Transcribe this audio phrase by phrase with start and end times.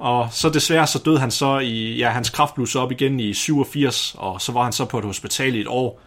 [0.00, 3.34] Og så desværre så døde han så i, ja, hans kraft blussede op igen i
[3.34, 6.00] 87, og så var han så på et hospital i et år.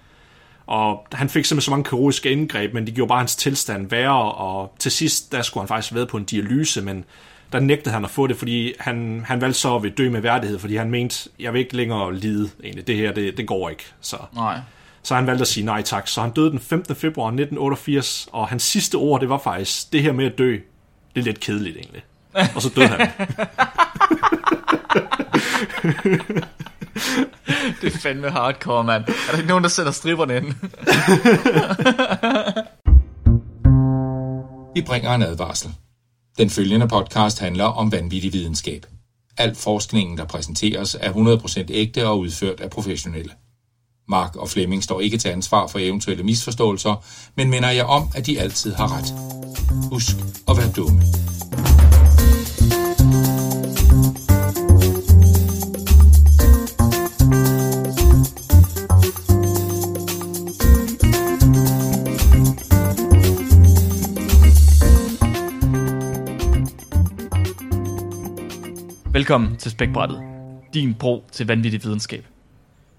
[0.66, 4.32] Og han fik simpelthen så mange kirurgiske indgreb, men de gjorde bare hans tilstand værre,
[4.32, 7.06] og til sidst, der skulle han faktisk være på en dialyse, men
[7.52, 10.60] der nægtede han at få det, fordi han, han valgte så at dø med værdighed,
[10.60, 13.84] fordi han mente, jeg vil ikke længere lide egentlig, det her, det, det går ikke.
[14.02, 14.60] Så, Nej.
[15.04, 16.08] så han valgte at sige nej tak.
[16.08, 16.96] Så han døde den 15.
[16.96, 20.52] februar 1988, og hans sidste ord, det var faktisk, det her med at dø,
[21.16, 22.04] det er lidt kedeligt egentlig.
[22.56, 23.00] Og så døde han.
[27.82, 29.04] Det er fandme hardcore, mand.
[29.04, 30.46] Er der ikke nogen, der sætter stripperne ind?
[34.76, 35.72] Vi bringer en advarsel.
[36.38, 38.86] Den følgende podcast handler om vanvittig videnskab.
[39.38, 43.32] Al forskningen, der præsenteres, er 100% ægte og udført af professionelle.
[44.08, 47.06] Mark og Flemming står ikke til ansvar for eventuelle misforståelser,
[47.38, 49.14] men minder jer om, at de altid har ret.
[49.92, 50.16] Husk
[50.50, 51.02] at være dumme.
[69.14, 70.22] Velkommen til Spækbrættet.
[70.74, 72.26] Din bro til vanvittig videnskab.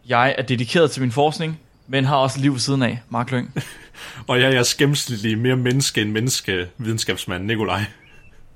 [0.09, 3.55] Jeg er dedikeret til min forskning, men har også liv ved siden af, Mark Lyng.
[4.29, 7.85] og jeg er jeres gennemsnitlige mere menneske end menneske videnskabsmand, Nikolaj.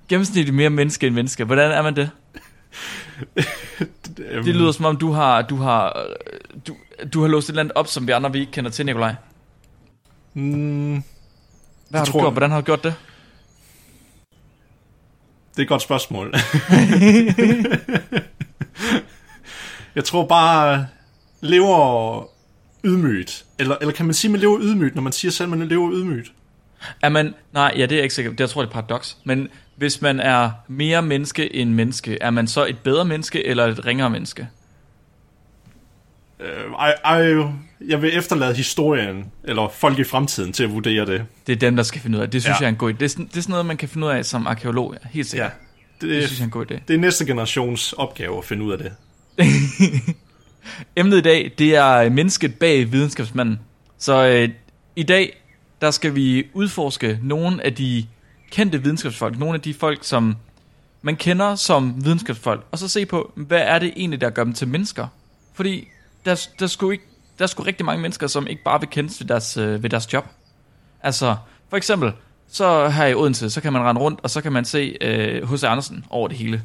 [0.09, 1.45] Gennemsnitligt mere menneske end menneske.
[1.45, 2.11] Hvordan er man det?
[4.17, 6.07] Det lyder som om, du har, du har,
[6.67, 6.77] du,
[7.13, 9.15] du har låst et eller andet op, som vi andre vi ikke kender til, Nikolaj.
[10.35, 11.03] Mm,
[11.91, 12.33] Hvad har du tror- gjort?
[12.33, 12.95] Hvordan har du gjort det?
[15.59, 16.35] Det er et godt spørgsmål.
[19.97, 20.87] jeg tror bare,
[21.41, 22.25] lever
[22.85, 23.45] ydmygt.
[23.59, 25.69] Eller, eller kan man sige, at man lever ydmygt, når man siger selv, at man
[25.69, 26.33] lever ydmygt?
[27.03, 28.31] Er man, nej, ja, det er jeg ikke sikker.
[28.31, 29.17] Det jeg tror jeg, det er et paradoks.
[29.25, 33.67] Men hvis man er mere menneske end menneske, er man så et bedre menneske eller
[33.67, 34.49] et ringere menneske?
[36.41, 37.45] Øh, ej, ej,
[37.89, 41.25] jeg vil efterlade historien, eller folk i fremtiden, til at vurdere det.
[41.47, 42.31] Det er dem, der skal finde ud af.
[42.31, 42.61] Det synes Ja.
[42.61, 42.97] jeg er en god idé.
[42.97, 44.95] Det er, sådan, det er sådan noget, man kan finde ud af som arkeolog.
[45.11, 45.51] Helt sikkert.
[46.03, 46.79] Ja, Det det, synes jeg er en god idé.
[46.89, 48.93] det er næste generations opgave at finde ud af det.
[50.97, 53.61] Emnet i dag, det er mennesket bag videnskabsmanden.
[53.99, 54.49] Så øh,
[54.97, 55.43] i dag,
[55.81, 58.07] der skal vi udforske nogle af de
[58.51, 59.39] kendte videnskabsfolk.
[59.39, 60.37] Nogle af de folk, som
[61.03, 62.65] man kender som videnskabsfolk.
[62.71, 65.07] Og så se på, hvad er det egentlig, der gør dem til mennesker?
[65.55, 65.89] Fordi
[66.25, 67.05] der, der, skulle ikke,
[67.39, 69.91] der er sgu rigtig mange mennesker, som ikke bare vil kendes ved deres, øh, ved
[69.91, 70.27] deres job.
[71.03, 71.37] Altså,
[71.71, 72.13] for eksempel,
[72.49, 75.53] så her i Odense, så kan man rende rundt, og så kan man se øh,
[75.53, 75.65] H.C.
[75.65, 76.63] Andersen over det hele.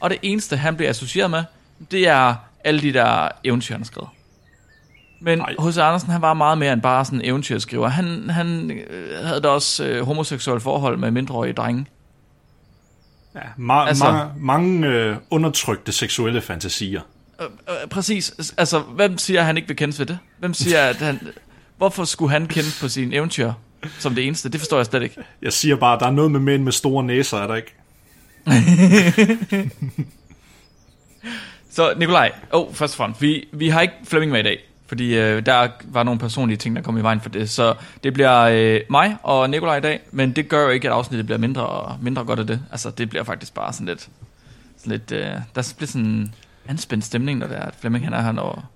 [0.00, 1.44] Og det eneste, han bliver associeret med,
[1.90, 4.08] det er alle de der eventyr, han har skrevet.
[5.20, 5.40] Men.
[5.40, 5.78] H.C.
[5.78, 7.88] Andersen, han var meget mere end bare sådan en eventyrskriver.
[7.88, 11.86] Han, han øh, havde da også øh, homoseksuelle forhold med mindreårige drenge.
[13.34, 17.00] Ja, ma- altså, ma- mange øh, undertrykte seksuelle fantasier.
[17.42, 18.52] Øh, øh, præcis.
[18.56, 20.18] Altså, hvem siger, at han ikke vil kendes ved det?
[20.38, 21.20] Hvem siger, at han...
[21.76, 23.52] Hvorfor skulle han kendes på sine eventyr
[23.98, 24.48] som det eneste?
[24.48, 25.16] Det forstår jeg slet ikke.
[25.42, 27.74] Jeg siger bare, der er noget med mænd med store næser, er der ikke?
[31.70, 35.18] Så Nikolaj, oh, først og fremmest, vi, vi har ikke Flemming med i dag, fordi
[35.18, 37.50] øh, der var nogle personlige ting, der kom i vejen for det.
[37.50, 40.94] Så det bliver øh, mig og Nikolaj i dag, men det gør jo ikke, at
[40.94, 42.60] afsnittet bliver mindre mindre godt af det.
[42.70, 44.08] Altså, det bliver faktisk bare sådan lidt...
[44.76, 46.34] Sådan lidt øh, der bliver sådan
[46.68, 48.32] anspændt stemning, når det er, at Flemming han er her.
[48.32, 48.68] Når,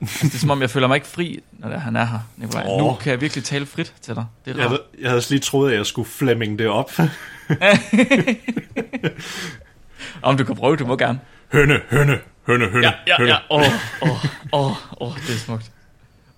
[0.00, 2.04] altså, det er som om, jeg føler mig ikke fri, når det er, han er
[2.04, 2.64] her, Nikolaj.
[2.68, 2.78] Åh.
[2.78, 4.26] Nu kan jeg virkelig tale frit til dig.
[4.44, 6.90] Det er Jeg havde, jeg havde lige troet, at jeg skulle Flemming det op.
[10.22, 11.20] Om du kan prøve, du må gerne.
[11.52, 13.32] hønne, hønne, hønne, hønne, Ja, ja, hønne.
[13.32, 13.38] ja.
[13.50, 13.62] Åh,
[14.02, 15.70] åh, åh, åh, det er smukt.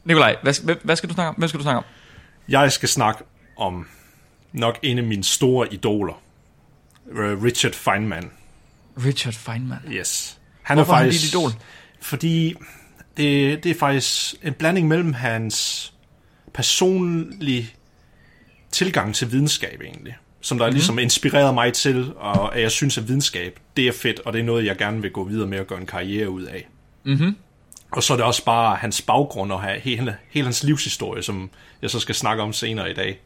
[0.05, 1.35] Nikolaj, hvad, hvad, hvad skal du snakke om?
[1.35, 1.85] Hvem skal du snakke om?
[2.49, 3.25] Jeg skal snakke
[3.57, 3.87] om
[4.53, 6.23] nok en af mine store idoler.
[7.13, 8.31] Øh, Richard Feynman.
[9.05, 9.79] Richard Feynman.
[9.91, 10.39] Yes.
[10.67, 11.51] Han Hvorfor er han faktisk, dit idol?
[12.01, 12.55] Fordi
[13.17, 15.93] det, det er faktisk en blanding mellem hans
[16.55, 17.71] personlige
[18.71, 20.75] tilgang til videnskab egentlig, som der mm-hmm.
[20.75, 24.41] ligesom inspirerede mig til, og at jeg synes, at videnskab, det er fedt, og det
[24.41, 26.69] er noget, jeg gerne vil gå videre med og gøre en karriere ud af.
[27.05, 27.37] Mhm.
[27.91, 31.51] Og så er det også bare hans baggrund og hele, hele hans livshistorie, som
[31.83, 33.21] jeg så skal snakke om senere i dag.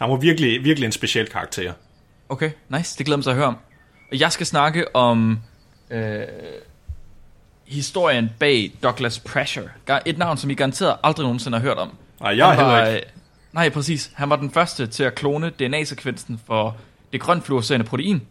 [0.00, 1.72] Han var virkelig, virkelig en speciel karakter.
[2.28, 2.98] Okay, nice.
[2.98, 3.56] Det glæder mig til at høre om.
[4.10, 5.38] Og jeg skal snakke om
[5.92, 6.22] øh,
[7.66, 9.68] historien bag Douglas Pressure.
[10.06, 11.90] Et navn, som I garanteret aldrig nogensinde har hørt om.
[12.20, 13.06] Nej, jeg Han heller ikke.
[13.06, 13.12] øh,
[13.52, 14.10] Nej, præcis.
[14.14, 16.76] Han var den første til at klone DNA-sekvensen for
[17.12, 18.22] det grønt fluorescerende protein.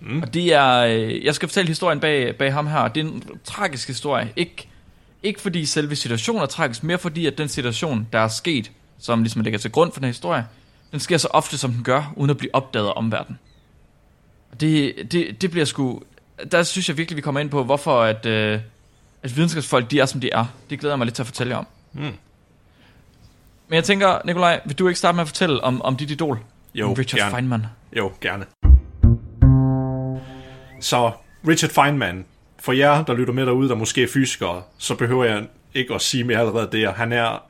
[0.00, 0.22] Mm.
[0.22, 0.76] Og det er...
[0.76, 2.88] Øh, jeg skal fortælle historien bag, bag ham her.
[2.88, 4.32] Det er en tragisk historie.
[4.36, 4.68] Ikke,
[5.22, 9.22] ikke fordi selve situationen er tragisk, mere fordi at den situation, der er sket, som
[9.22, 10.46] ligesom ligger til grund for den her historie,
[10.92, 13.38] den sker så ofte, som den gør, uden at blive opdaget af omverdenen.
[14.52, 16.02] Og det, det, det bliver sgu...
[16.52, 18.60] der synes jeg virkelig, vi kommer ind på, hvorfor at, øh,
[19.22, 20.44] at videnskabsfolk, de er, som de er.
[20.70, 21.66] Det glæder jeg mig lidt til at fortælle jer om.
[21.92, 22.00] Mm.
[23.68, 26.38] Men jeg tænker, Nikolaj, vil du ikke starte med at fortælle om, om dit idol?
[26.74, 27.30] Jo, Om Richard gerne.
[27.30, 27.66] Feynman.
[27.96, 28.46] Jo, gerne.
[30.80, 31.12] Så
[31.48, 32.24] Richard Feynman,
[32.58, 36.00] for jer, der lytter med derude, der måske er fysikere, så behøver jeg ikke at
[36.00, 36.92] sige mere allerede det.
[36.92, 37.42] Han er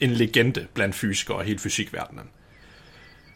[0.00, 2.24] en legende blandt fysikere og hele fysikverdenen.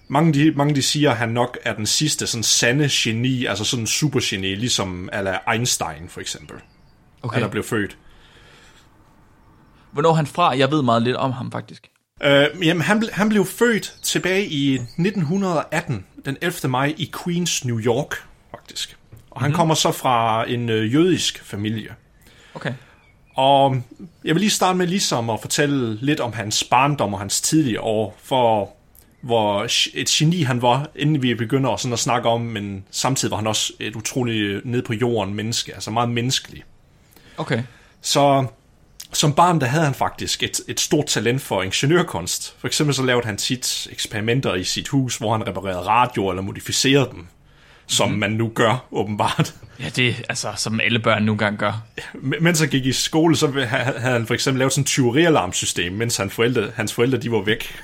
[0.08, 3.64] Mange de, mange de siger, at han nok er den sidste sådan sande geni, altså
[3.64, 6.56] sådan en supergeni, ligesom ala Einstein for eksempel,
[7.22, 7.40] okay.
[7.40, 7.96] Der blev født.
[9.92, 10.58] Hvornår er han fra?
[10.58, 11.90] Jeg ved meget lidt om ham, faktisk.
[12.22, 16.70] Øh, jamen, han, ble, han blev født tilbage i 1918, den 11.
[16.70, 18.14] maj, i Queens, New York,
[18.50, 18.96] faktisk.
[19.30, 19.56] Og han mm-hmm.
[19.56, 21.94] kommer så fra en øh, jødisk familie.
[22.54, 22.74] Okay.
[23.34, 23.82] Og
[24.24, 27.80] jeg vil lige starte med ligesom at fortælle lidt om hans barndom og hans tidlige
[27.80, 28.72] år, for
[29.20, 33.36] hvor et geni han var, inden vi begynder sådan at snakke om, men samtidig var
[33.36, 36.64] han også et utroligt ned på jorden menneske, altså meget menneskelig.
[37.36, 37.62] Okay.
[38.02, 38.46] Så
[39.12, 42.54] som barn, der havde han faktisk et, et stort talent for ingeniørkunst.
[42.58, 46.42] For eksempel så lavede han tit eksperimenter i sit hus, hvor han reparerede radioer eller
[46.42, 47.26] modificerede dem,
[47.86, 49.54] som man nu gør, åbenbart.
[49.80, 51.82] Ja, det er altså, som alle børn nogle gange gør.
[52.14, 55.92] Men- Mens han gik i skole, så havde han for eksempel lavet sådan et tyverialarmsystem,
[55.92, 57.74] mens han forældre, hans forældre de var væk.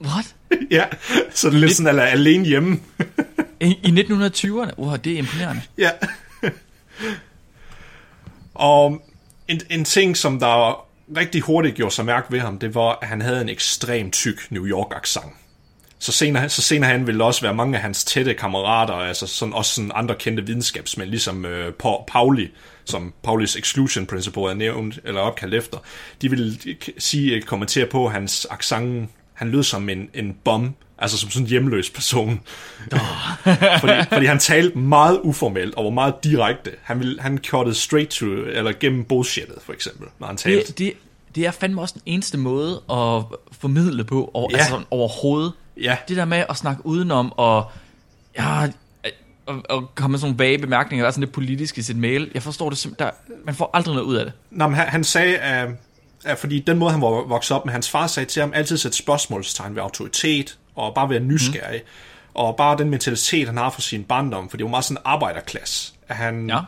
[0.00, 0.34] What?
[0.70, 0.84] ja,
[1.34, 2.80] så det er lidt sådan, eller alene hjemme.
[3.60, 4.78] I, i 1920'erne?
[4.78, 5.62] Wow, det er imponerende.
[5.78, 5.90] Ja.
[8.54, 9.02] og
[9.48, 10.84] en, en ting, som der
[11.16, 14.50] rigtig hurtigt gjorde sig mærke ved ham, det var, at han havde en ekstremt tyk
[14.50, 15.32] New York-accent.
[15.98, 19.54] Så senere, så senere hen ville også være mange af hans tætte kammerater, altså sådan,
[19.54, 22.50] også sådan andre kendte videnskabsmænd, ligesom øh, Pa- Pauli,
[22.84, 25.78] som Paulis exclusion principle er nævnt, eller opkaldt efter,
[26.22, 26.58] de ville
[26.98, 31.48] sige, kommentere på hans accent, han lød som en, en bum, altså som sådan en
[31.50, 32.40] hjemløs person.
[33.80, 36.70] fordi, fordi han talte meget uformelt og var meget direkte.
[36.82, 40.66] Han, ville, han cuttede straight to, eller gennem bullshittet, for eksempel, når han talte.
[40.68, 40.92] Det, det,
[41.34, 43.22] det er fandme også den eneste måde at
[43.60, 44.56] formidle på, og, Ja.
[44.56, 45.52] altså sådan overhovedet.
[45.82, 47.64] Ja, Det der med at snakke udenom, og,
[48.38, 48.68] ja,
[49.46, 51.96] og, og komme med sådan nogle vage bemærkninger, der er sådan lidt politisk i sit
[51.96, 52.30] mail.
[52.34, 54.34] Jeg forstår det simpelthen, der, man får aldrig noget ud af det.
[54.50, 55.68] Nå, men han, han sagde, at,
[56.24, 58.76] at fordi den måde, han var vokset op med, hans far sagde til ham, altid
[58.76, 61.80] sætte spørgsmålstegn ved autoritet, og bare være nysgerrig.
[61.84, 61.88] Mm.
[62.34, 65.02] Og bare den mentalitet, han har for sin barndom, for det var meget sådan en
[65.04, 65.92] arbejderklasse.
[66.08, 66.58] At han Ja.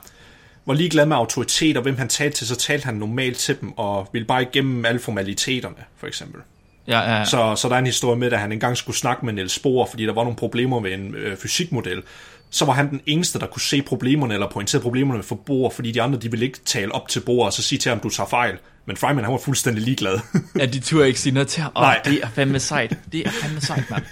[0.67, 3.79] var ligeglad med autoritet, og hvem han talte til, så talte han normalt til dem,
[3.79, 6.41] og ville bare igennem alle formaliteterne, for eksempel.
[6.87, 7.25] Ja, ja, ja.
[7.25, 9.87] Så, så der er en historie med, at han engang skulle snakke med Niels Bohr,
[9.87, 12.03] fordi der var nogle problemer med en øh, fysikmodel.
[12.51, 15.93] Så var han den eneste, der kunne se problemerne, eller pointere problemerne for Bohr, fordi
[15.93, 18.09] de andre, de ville ikke tale op til Bohr, og så sige til ham, du
[18.09, 18.59] tager fejl.
[18.87, 20.21] Men Feynman, han var fuldstændig ligeglad.
[20.59, 21.73] Ja, de turde ikke sige noget til ham.
[21.77, 22.01] Åh, Nej.
[22.05, 22.99] det er fandme sejt.
[23.13, 24.05] Det er fandme sejt, mand.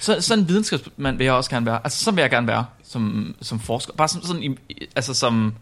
[0.00, 1.80] Så, sådan en videnskabsmand vil jeg også gerne være.
[1.84, 3.92] Altså, sådan vil jeg gerne være som, som forsker.
[3.92, 4.58] Bare som, sådan,
[4.96, 5.54] altså som,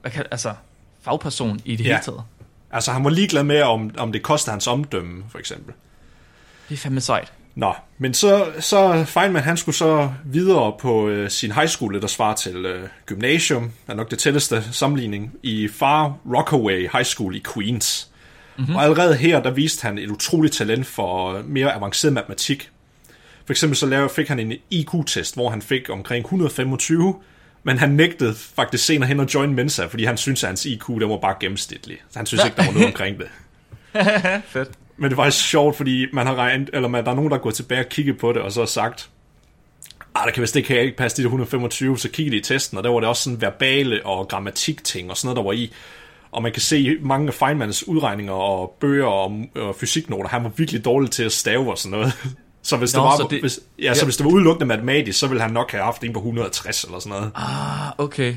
[0.00, 0.54] hvad kan, altså,
[1.02, 1.90] fagperson i det Ja.
[1.90, 2.22] hele taget.
[2.70, 5.74] altså, han var ligeglad med, om, om det koster hans omdømme, for eksempel.
[6.68, 7.32] Det er fandme sejt.
[7.54, 12.06] Nå, men så, så Feynman, han skulle så videre på øh, sin high school, der
[12.06, 17.42] svarer til øh, gymnasium, er nok det tætteste sammenligning, i Far Rockaway High School i
[17.54, 18.08] Queens.
[18.56, 18.76] Mm-hmm.
[18.76, 22.70] Og allerede her, der viste han et utroligt talent for mere avanceret matematik.
[23.46, 27.14] For eksempel så lavede, fik han en IQ-test, hvor han fik omkring 125,
[27.62, 30.86] men han nægtede faktisk senere hen at join Mensa, fordi han syntes, at hans IQ
[30.88, 31.96] der var bare gennemsnitlig.
[32.10, 33.28] Så han synes ikke, der var noget omkring det.
[34.52, 34.70] Fedt.
[34.96, 37.36] Men det var faktisk sjovt, fordi man har regnet, eller man, der er nogen, der
[37.36, 39.10] er gået tilbage og kigget på det, og så har sagt,
[40.14, 42.78] ah, der kan vist ikke, ikke passe de der 125, så kiggede de i testen,
[42.78, 45.72] og der var det også sådan verbale og grammatikting og sådan noget, der var i.
[46.32, 50.50] Og man kan se mange af Feynmans udregninger og bøger og, og fysiknoter, han var
[50.56, 52.12] virkelig dårlig til at stave og sådan noget.
[52.62, 54.04] Så hvis, Nå, det var, så det- hvis, ja, så ja.
[54.04, 56.98] hvis det var udelukkende matematisk, så ville han nok have haft en på 160 eller
[56.98, 57.30] sådan noget.
[57.34, 58.34] Ah, okay.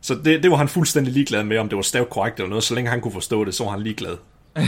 [0.00, 2.64] Så det, det var han fuldstændig ligeglad med, om det var stavet korrekt eller noget.
[2.64, 4.16] Så længe han kunne forstå det, så var han ligeglad.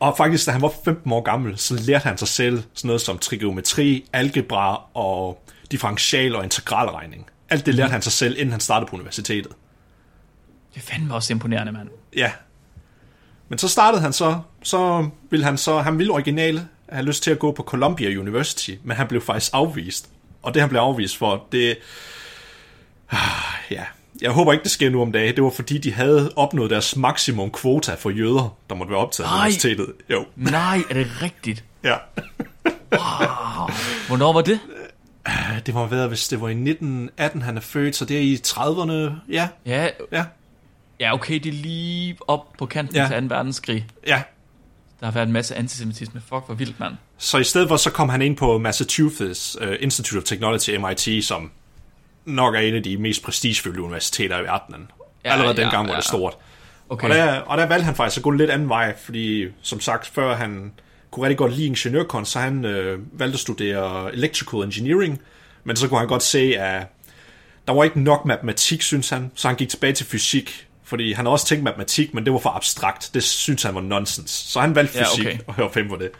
[0.00, 3.00] og faktisk, da han var 15 år gammel, så lærte han sig selv sådan noget
[3.00, 7.26] som trigonometri, algebra og differential og integralregning.
[7.48, 9.52] Alt det lærte han sig selv, inden han startede på universitetet.
[10.74, 11.88] Det er fandme også imponerende, mand.
[12.16, 12.32] Ja.
[13.48, 17.30] Men så startede han så, så ville han så, han ville originale have lyst til
[17.30, 20.08] at gå på Columbia University, men han blev faktisk afvist.
[20.42, 21.78] Og det han blev afvist for, det,
[23.70, 23.84] ja,
[24.22, 25.34] jeg håber ikke, det sker nu om dagen.
[25.36, 29.28] Det var fordi, de havde opnået deres maksimum kvota for jøder, der måtte være optaget
[29.30, 29.92] på universitetet.
[30.10, 31.64] Jo, Nej, er det rigtigt?
[31.84, 31.94] ja.
[34.08, 34.60] Hvornår var det?
[35.66, 38.20] Det må have været, hvis det var i 1918, han er født, så det er
[38.20, 39.12] i 30'erne.
[39.32, 40.24] Ja, Ja, ja,
[41.00, 43.08] ja okay, det er lige op på kanten ja.
[43.08, 43.34] til 2.
[43.34, 43.86] verdenskrig.
[44.06, 44.22] ja.
[45.00, 46.20] Der har været en masse antisemitisme.
[46.20, 46.94] Fuck, hvor vildt, mand.
[47.18, 51.24] Så i stedet for, så kom han ind på Massachusetts uh, Institute of Technology, MIT,
[51.24, 51.50] som
[52.24, 54.90] nok er en af de mest prestigefyldte universiteter i verdenen.
[55.24, 55.96] Ja, Ja, Allerede ja, dengang var ja.
[55.96, 56.36] det stort.
[56.88, 57.08] Okay.
[57.08, 59.80] Og, der, og der valgte han faktisk at gå en lidt anden vej, fordi som
[59.80, 60.72] sagt før han
[61.10, 65.20] kunne rigtig godt lide ingeniørkunst, så han øh, valgte at studere electrical engineering,
[65.64, 66.86] men så kunne han godt se, at
[67.68, 71.24] der var ikke nok matematik, synes han, så han gik tilbage til fysik, fordi han
[71.26, 73.10] havde også tænkt matematik, men det var for abstrakt.
[73.14, 74.30] Det synes han var nonsens.
[74.30, 75.38] Så han valgte Ja, fysik okay.
[75.46, 76.10] og hørte fem på det.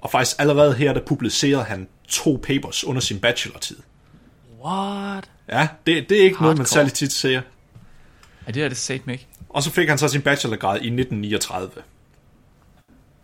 [0.00, 3.76] Og faktisk allerede her, der publicerede han to papers under sin bachelortid.
[4.64, 5.30] What?
[5.48, 6.66] Ja, det, det er ikke noget, man Hardcore.
[6.66, 7.40] særlig tit ser.
[8.46, 9.26] Ja, det er det satme ikke.
[9.48, 11.70] Og så fik han så sin bachelorgrad i 1939.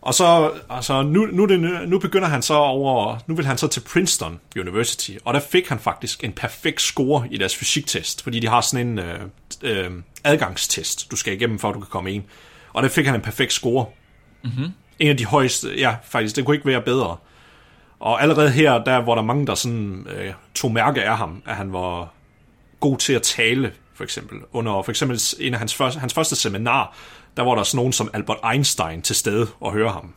[0.01, 3.67] Og så, altså, nu, nu, det, nu begynder han så over, nu vil han så
[3.67, 8.39] til Princeton University, og der fik han faktisk en perfekt score i deres fysiktest, fordi
[8.39, 9.19] de har sådan en øh,
[9.61, 9.91] øh,
[10.23, 12.23] adgangstest, du skal igennem, at du kan komme ind.
[12.73, 13.85] Og der fik han en perfekt score.
[14.43, 14.71] Mm-hmm.
[14.99, 17.17] En af de højeste, ja, faktisk, det kunne ikke være bedre.
[17.99, 21.55] Og allerede her, der var der mange, der sådan, øh, tog mærke af ham, at
[21.55, 22.13] han var
[22.79, 24.37] god til at tale, for eksempel.
[24.53, 26.95] Under for eksempel en af hans første, hans første seminar,
[27.37, 30.13] der var der sådan nogen som Albert Einstein til stede og høre ham.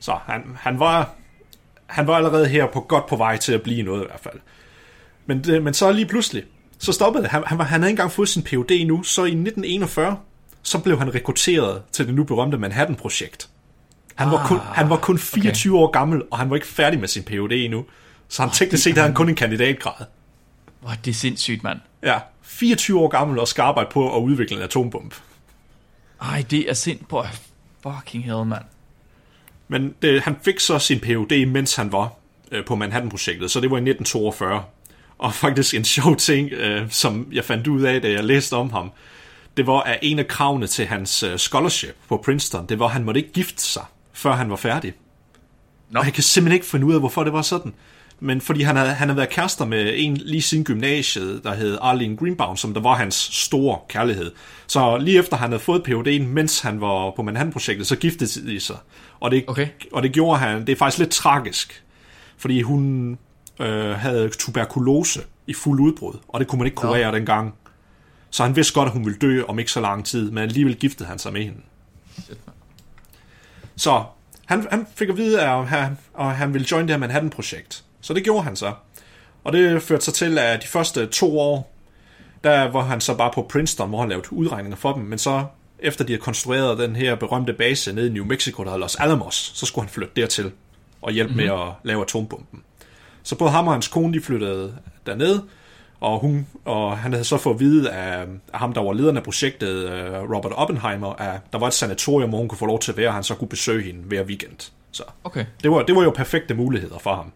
[0.00, 1.10] Så han, han, var,
[1.86, 4.40] han var allerede her på godt på vej til at blive noget i hvert fald.
[5.26, 6.44] Men, det, men så lige pludselig,
[6.78, 7.30] så stoppede det.
[7.30, 8.86] Han, han, var, han havde ikke engang fået sin Ph.D.
[8.86, 10.18] nu, så i 1941,
[10.62, 13.48] så blev han rekrutteret til det nu berømte Manhattan-projekt.
[14.16, 15.82] Han var, kun, han var kun 24 okay.
[15.82, 17.52] år gammel, og han var ikke færdig med sin Ph.D.
[17.52, 17.84] endnu.
[18.28, 20.06] Så han teknisk set havde han kun en kandidatgrad.
[20.80, 21.80] Hvor det er sindssygt, mand.
[22.02, 25.16] Ja, 24 år gammel og skal arbejde på at udvikle en atombombe.
[26.22, 27.24] Ej, det er sind på
[27.82, 28.64] fucking hell, mand.
[29.68, 32.12] Men det, han fik så sin Ph.D., mens han var
[32.52, 34.64] øh, på Manhattan-projektet, så det var i 1942.
[35.18, 38.70] Og faktisk en sjov ting, øh, som jeg fandt ud af, da jeg læste om
[38.70, 38.90] ham,
[39.56, 42.92] det var, at en af kravene til hans øh, scholarship på Princeton, det var, at
[42.92, 43.84] han måtte ikke gifte sig,
[44.16, 44.92] før han var færdig.
[45.90, 45.98] Nå.
[46.00, 47.74] Og jeg kan simpelthen ikke finde ud af, hvorfor det var sådan.
[48.20, 51.78] Men fordi han havde, han havde været kærester med en lige siden gymnasiet, der hed
[51.80, 54.32] Arlene Greenbaum, som der var hans store kærlighed.
[54.66, 58.60] Så lige efter han havde fået Ph.D.'en, mens han var på Manhattan-projektet, så giftede de
[58.60, 58.76] sig.
[59.20, 59.68] Og det, Okay.
[59.92, 61.84] og det gjorde han, det er faktisk lidt tragisk,
[62.38, 63.10] fordi hun
[63.60, 67.54] øh, havde tuberkulose i fuld udbrud, og det kunne man ikke kurere dengang.
[68.30, 70.76] Så han vidste godt, at hun ville dø om ikke så lang tid, men alligevel
[70.76, 71.60] giftede han sig med hende.
[73.76, 74.04] Så
[74.46, 77.84] han, han fik at vide, at han, at han ville join det her Manhattan-projekt.
[78.00, 78.72] Så det gjorde han så.
[79.44, 81.72] Og det førte sig til, at de første to år,
[82.44, 85.44] der var han så bare på Princeton, hvor han lavede udregninger for dem, men så
[85.78, 88.96] efter de havde konstrueret den her berømte base nede i New Mexico, der hedder Los
[88.96, 90.52] Alamos, så skulle han flytte dertil
[91.02, 91.46] og hjælpe mm-hmm.
[91.46, 92.62] med at lave atombomben.
[93.22, 95.40] Så både ham og hans kone, de flyttede derned,
[96.00, 99.16] og, hun, og han havde så fået at vide af, af ham, der var lederen
[99.16, 102.78] af projektet, øh, Robert Oppenheimer, at der var et sanatorium, hvor hun kunne få lov
[102.80, 104.70] til at være, og han så kunne besøge hende hver weekend.
[104.90, 105.44] Så Okay.
[105.62, 107.32] det var, det var jo perfekte muligheder for ham.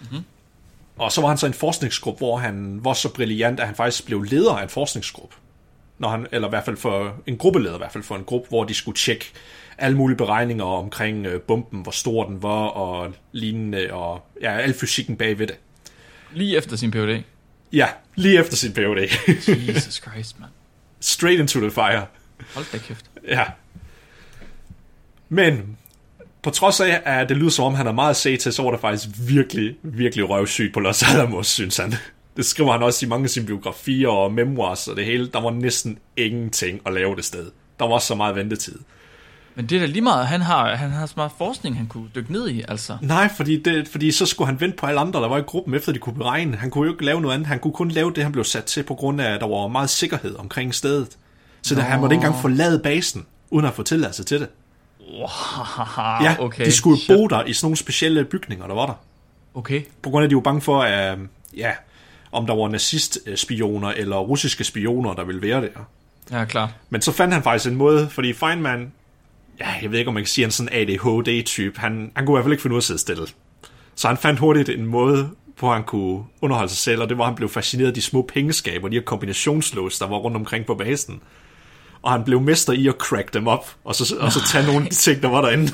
[0.00, 0.24] Mm-hmm.
[0.98, 4.06] Og så var han så en forskningsgruppe, hvor han var så brilliant, at han faktisk
[4.06, 5.34] blev leder af en forskningsgruppe.
[5.98, 8.48] Når han, eller i hvert fald for en gruppeleder, i hvert fald for en gruppe,
[8.48, 9.32] hvor de skulle tjekke
[9.78, 14.74] alle mulige beregninger omkring øh, bomben, hvor stor den var, og lignende, og ja, al
[14.74, 15.56] fysikken bagved det.
[16.32, 17.22] Lige efter sin PhD.
[17.72, 19.08] Ja, lige efter sin Ph.D.
[19.68, 20.50] Jesus Christ, mand.
[21.00, 22.06] Straight into the fire.
[22.54, 23.04] Hold da kæft.
[23.28, 23.44] Ja.
[25.28, 25.76] Men
[26.42, 28.62] på trods af, at det lyder som om, han er meget at se til, så
[28.62, 31.94] var det faktisk virkelig, virkelig røvsygt på Los Alamos, synes han.
[32.36, 35.26] Det skriver han også i mange af sine biografier og memoirs og det hele.
[35.26, 37.50] Der var næsten ingenting at lave det sted.
[37.78, 38.78] Der var så meget ventetid.
[39.54, 42.08] Men det er da lige meget, han har, han har så meget forskning, han kunne
[42.14, 42.96] dykke ned i, altså.
[43.02, 45.74] Nej, fordi, det, fordi så skulle han vente på alle andre, der var i gruppen,
[45.74, 46.56] efter de kunne beregne.
[46.56, 47.48] Han kunne jo ikke lave noget andet.
[47.48, 49.68] Han kunne kun lave det, han blev sat til, på grund af, at der var
[49.68, 51.08] meget sikkerhed omkring stedet.
[51.62, 54.48] Så det, han måtte ikke engang forlade basen, uden at få tilladelse til det.
[55.00, 55.26] Wow,
[56.22, 56.64] Ja, okay.
[56.64, 58.94] de skulle bo der i sådan nogle specielle bygninger, der var der.
[59.54, 59.82] Okay.
[60.02, 61.18] På grund af, at de var bange for, at,
[61.56, 61.70] ja,
[62.32, 65.68] om der var nazistspioner eller russiske spioner, der ville være der.
[66.30, 66.70] Ja, klart.
[66.90, 68.92] Men så fandt han faktisk en måde, fordi Feynman,
[69.60, 71.80] ja, jeg ved ikke, om man kan sige, han sådan ADHD-type.
[71.80, 73.26] Han, han kunne i hvert fald ikke finde ud af at sidde stille.
[73.94, 77.24] Så han fandt hurtigt en måde, hvor han kunne underholde sig selv, og det var,
[77.24, 80.74] han blev fascineret af de små pengeskaber, de her kombinationslås, der var rundt omkring på
[80.74, 81.20] basen.
[82.02, 84.84] Og han blev mester i at crack dem op, og så, og så tage nogle
[84.84, 85.72] af de ting, der var derinde.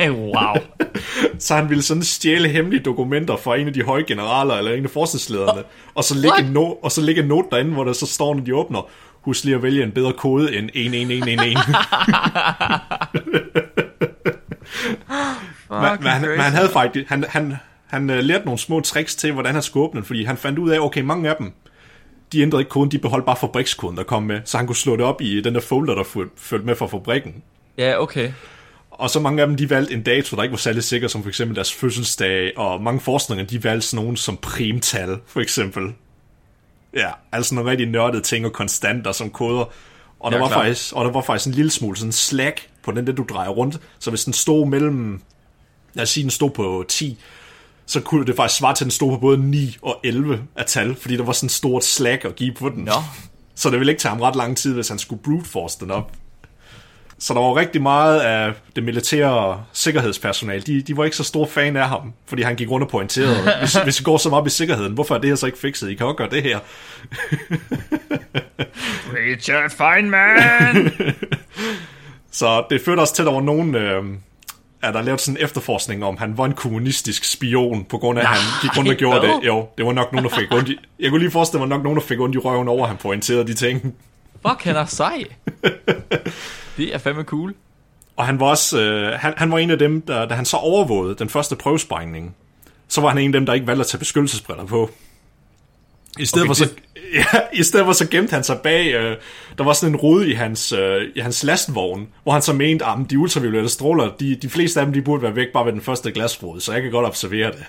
[0.00, 0.54] Ej, wow.
[1.38, 4.84] Så han ville sådan stjæle hemmelige dokumenter fra en af de høje generaler, eller en
[4.84, 5.62] af forskningslederne,
[5.94, 8.34] og så lægge, en, no- og så lægge en note derinde, hvor der så står,
[8.34, 8.88] når de åbner,
[9.20, 11.44] husk lige at vælge en bedre kode end 11111.
[15.70, 19.32] men, han, men han havde faktisk, han, han, han uh, lærte nogle små tricks til,
[19.32, 21.52] hvordan han skulle åbne den, fordi han fandt ud af, okay, mange af dem,
[22.32, 24.96] de ændrede ikke koden, de beholdt bare fabrikskoden, der kom med, så han kunne slå
[24.96, 27.42] det op i den der folder, der følte med fra fabrikken.
[27.78, 28.32] Ja, okay.
[28.90, 31.22] og så mange af dem, de valgte en dato, der ikke var særlig sikker, som
[31.22, 35.82] for eksempel deres fødselsdag, og mange forskninger, de valgte sådan nogen som primtal, for eksempel.
[36.94, 39.64] Ja, altså nogle rigtig nørdede ting og konstanter som koder.
[40.20, 42.92] Og der, Ja, var faktisk, og der var faktisk en lille smule sådan slag på
[42.92, 43.80] den der, du drejer rundt.
[43.98, 45.22] Så hvis den stod mellem,
[45.94, 47.18] lad os sige, den stod på 10,
[47.86, 50.64] så kunne det faktisk svare til, at den stod på både 9 og 11 af
[50.66, 52.84] tal, fordi der var sådan et stort slag at give på den.
[52.84, 52.92] Nå.
[53.54, 55.90] Så det ville ikke tage ham ret lang tid, hvis han skulle brute force den
[55.90, 56.12] op.
[57.20, 61.46] Så der var rigtig meget af det militære sikkerhedspersonale, de, de var ikke så stor
[61.46, 64.40] fan af ham, fordi han gik rundt og pointerede, hvis, hvis det går så meget
[64.40, 65.90] op i sikkerheden, hvorfor er det her så ikke fikset?
[65.90, 66.58] I kan også gøre det her.
[69.16, 70.92] Richard Feynman!
[72.32, 74.04] Så det førte også til, at der var nogen, øh,
[74.82, 78.22] at der lavede sådan en efterforskning om, han var en kommunistisk spion, på grund af,
[78.22, 79.46] at han gik rundt og gjorde det.
[79.46, 81.82] Jo, det var nok nogen, der fik ondt i, Jeg kunne lige forestille mig, nok
[81.82, 83.94] nogen, der fik ondt i røven over, at han pointerede de ting.
[84.48, 85.24] Fuck, han er sej.
[86.80, 87.54] Det er fandme cool.
[88.16, 90.56] Og han var også, øh, han, han var en af dem, der, da han så
[90.56, 92.36] overvågede den første prøvesprængning,
[92.88, 94.90] så var han en af dem, der ikke valgte at tage beskyttelsesbriller på.
[96.18, 96.70] I stedet, Okay, for, så,
[97.14, 99.16] ja, I stedet for så gemte han sig bag, øh,
[99.58, 102.84] der var sådan en rude i hans, øh, i hans lastvogn, hvor han så mente,
[102.84, 105.72] at de ultraviolette stråler, de, de fleste af dem, de burde være væk bare ved
[105.72, 107.64] den første glasrude, så jeg kan godt observere det.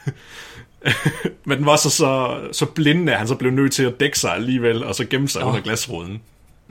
[1.45, 4.19] Men den var så, så, så blindende, at han så blev nødt til at dække
[4.19, 6.21] sig alligevel, og så gemme sig under glasruden.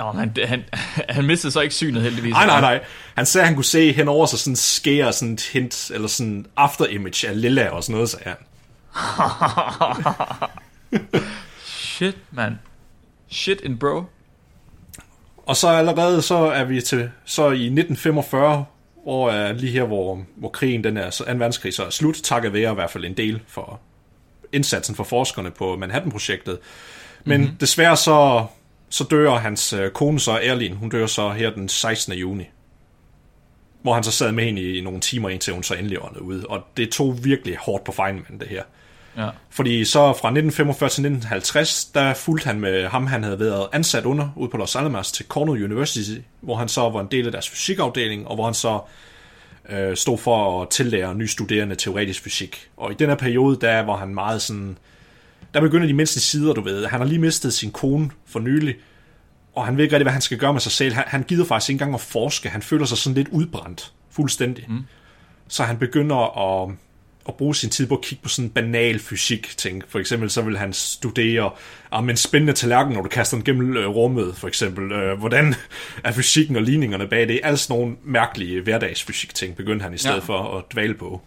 [0.00, 0.64] Nå, han, han,
[1.16, 2.32] han mistede så ikke synet heldigvis.
[2.32, 2.84] Nej, nej, nej.
[3.14, 6.46] Han sagde, at han kunne se henover sig sådan skære sådan et hint, eller sådan
[6.56, 8.36] after image af lilla og sådan noget, sagde han.
[11.64, 12.58] Shit, man.
[13.28, 14.02] Shit in bro.
[15.36, 18.64] Og så allerede så er vi til, så i 1945,
[19.02, 21.30] hvor er lige her, hvor, hvor krigen, den er, så 2.
[21.32, 23.80] verdenskrig så er slut, takket være i hvert fald en del for
[24.52, 26.58] indsatsen for forskerne på Manhattan-projektet.
[27.24, 27.56] Men mm-hmm.
[27.56, 28.46] desværre så,
[28.90, 32.12] så dør hans øh, kone så, Erlin, hun dør så her den 16.
[32.12, 32.44] juni.
[33.82, 36.42] Hvor han så sad med hende i nogle timer, indtil hun så endelig åndede ud.
[36.42, 38.62] Og det tog virkelig hårdt på Feynman, det her.
[39.16, 39.28] Ja.
[39.50, 44.04] Fordi så fra 1945 til 1950, der fulgte han med ham, han havde været ansat
[44.04, 47.32] under ude på Los Alamos til Cornell University, hvor han så var en del af
[47.32, 48.80] deres fysikafdeling, og hvor han så
[49.68, 52.68] øh, stod for at tillære nye studerende teoretisk fysik.
[52.76, 54.78] Og i den her periode, der var han meget sådan...
[55.54, 56.86] Der begynder de mindste sider, du ved.
[56.86, 58.74] Han har lige mistet sin kone for nylig,
[59.54, 60.94] og han ved ikke rigtig, hvad han skal gøre med sig selv.
[60.94, 62.48] Han, han gider faktisk ikke engang at forske.
[62.48, 63.92] Han føler sig sådan lidt udbrændt.
[64.10, 64.64] Fuldstændig.
[64.68, 64.80] Mm.
[65.48, 66.16] Så han begynder
[66.62, 66.74] at,
[67.28, 69.82] at bruge sin tid på at kigge på sådan banal fysik ting.
[69.88, 71.50] For eksempel så vil han studere
[71.90, 74.92] om en spændende tallerken, når du kaster den gennem øh, rummet, for eksempel.
[74.92, 75.54] Øh, hvordan
[76.04, 77.40] er fysikken og ligningerne bag det?
[77.42, 80.20] Alt sådan nogle mærkelige hverdagsfysik ting begyndte han i stedet Ja.
[80.20, 81.20] for at dvæle på.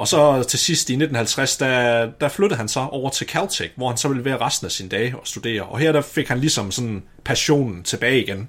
[0.00, 3.88] Og så til sidst i 1950, der, der flyttede han så over til Caltech, hvor
[3.88, 5.62] han så ville være resten af sine dage og studere.
[5.62, 8.48] Og her der fik han ligesom sådan passionen tilbage igen.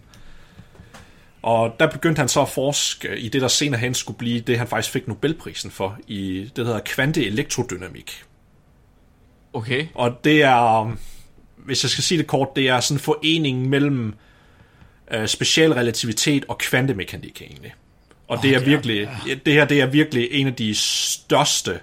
[1.41, 4.57] Og der begyndte han så at forske i det, der senere hen skulle blive det,
[4.57, 8.23] han faktisk fik Nobelprisen for, i det, der hedder kvanteelektrodynamik.
[9.53, 9.87] Okay.
[9.93, 10.95] Og det er,
[11.55, 14.13] hvis jeg skal sige det kort, det er sådan en forening mellem
[15.11, 17.73] øh, specialrelativitet og kvantemekanik egentlig.
[18.31, 19.33] Og oh, det er virkelig, ja.
[19.45, 21.79] det her det er virkelig en af de største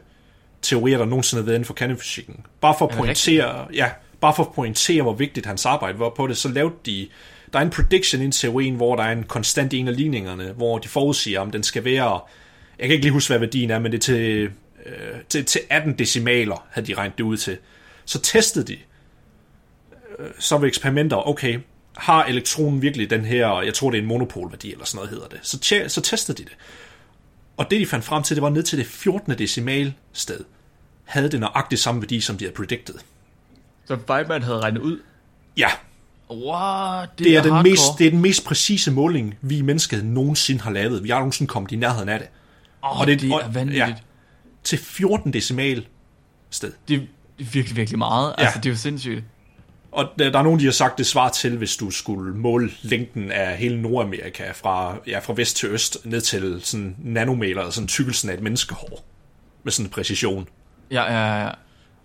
[0.63, 2.47] teorier, der nogensinde har været inden for kvantefysikken.
[2.61, 6.27] Bare for at pointere, ja, bare for at pointere, hvor vigtigt hans arbejde var på
[6.27, 7.09] det, så lavede de,
[7.53, 10.53] der er en prediction i teorien, hvor der er en konstant i en af ligningerne,
[10.53, 12.21] hvor de forudsiger, om den skal være,
[12.79, 14.51] jeg kan ikke lige huske, hvad værdien er, men det er til,
[14.87, 17.57] øh, til, til 18 decimaler, havde de regnet det ud til.
[18.05, 18.77] Så testede de,
[20.19, 21.59] øh, så ved eksperimenter, okay,
[21.99, 25.27] har elektronen virkelig den her, jeg tror det er en monopolværdi, eller sådan noget hedder
[25.29, 25.39] det.
[25.43, 26.57] Så, tje, så testede de det.
[27.57, 29.39] Og det de fandt frem til, det var ned til det 14.
[29.39, 30.41] decimal sted,
[31.05, 32.95] havde det nøjagtigt samme værdi, som de havde predicted.
[33.85, 34.99] Så Feynman havde regnet ud.
[35.57, 35.69] Ja,
[36.31, 37.09] What?
[37.19, 37.71] Det, det er, den hardcore.
[37.71, 41.05] mest, det er den mest præcise måling, vi i mennesket nogensinde har lavet.
[41.05, 42.29] Vi har nogensinde kommet i nærheden af det.
[42.83, 43.87] Oh, og det, det- det og- er vanvittigt.
[43.89, 43.95] ja.
[44.65, 45.87] Til 14 decimal
[46.51, 46.73] sted.
[46.89, 47.01] Det er
[47.53, 48.35] virkelig, virkelig meget.
[48.39, 48.45] Ja.
[48.45, 49.25] Altså, det er jo sindssygt.
[49.93, 52.71] Og der, der er nogen, der har sagt, det svar til, hvis du skulle måle
[52.83, 57.89] længden af hele Nordamerika fra, ja, fra vest til øst ned til sådan nanometer, sådan
[57.89, 59.05] tykkelsen af et menneskehår,
[59.63, 60.49] med sådan en præcision.
[60.91, 61.51] Ja, ja, ja.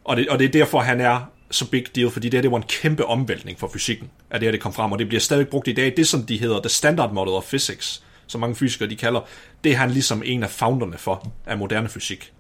[0.04, 2.52] Og det, og det er derfor, han er så big deal, fordi det her, det
[2.52, 5.22] var en kæmpe omvæltning for fysikken, at det her det kom frem, og det bliver
[5.22, 5.94] stadig brugt i dag.
[5.98, 9.22] Det, som de hedder The Standard Model of Physics, som mange fysikere de kalder,
[9.64, 12.34] det er han ligesom en af founderne for, af moderne fysik.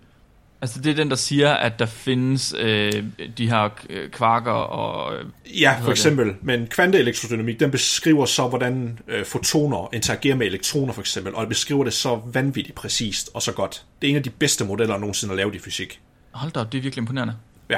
[0.64, 3.04] Altså, det er den, der siger, at der findes øh,
[3.38, 5.16] de her øh, kvarker og...
[5.16, 5.26] Øh,
[5.62, 6.36] Ja, for eksempel.
[6.42, 11.50] Men kvanteelektrodynamik, den beskriver så, hvordan øh, fotoner interagerer med elektroner, for eksempel, og det
[11.50, 13.84] beskriver det så vanvittigt præcist og så godt.
[14.02, 16.00] Det er en af de bedste modeller, nogensinde har lavet i fysik.
[16.32, 17.36] hold da op, det er virkelig imponerende.
[17.70, 17.78] Ja.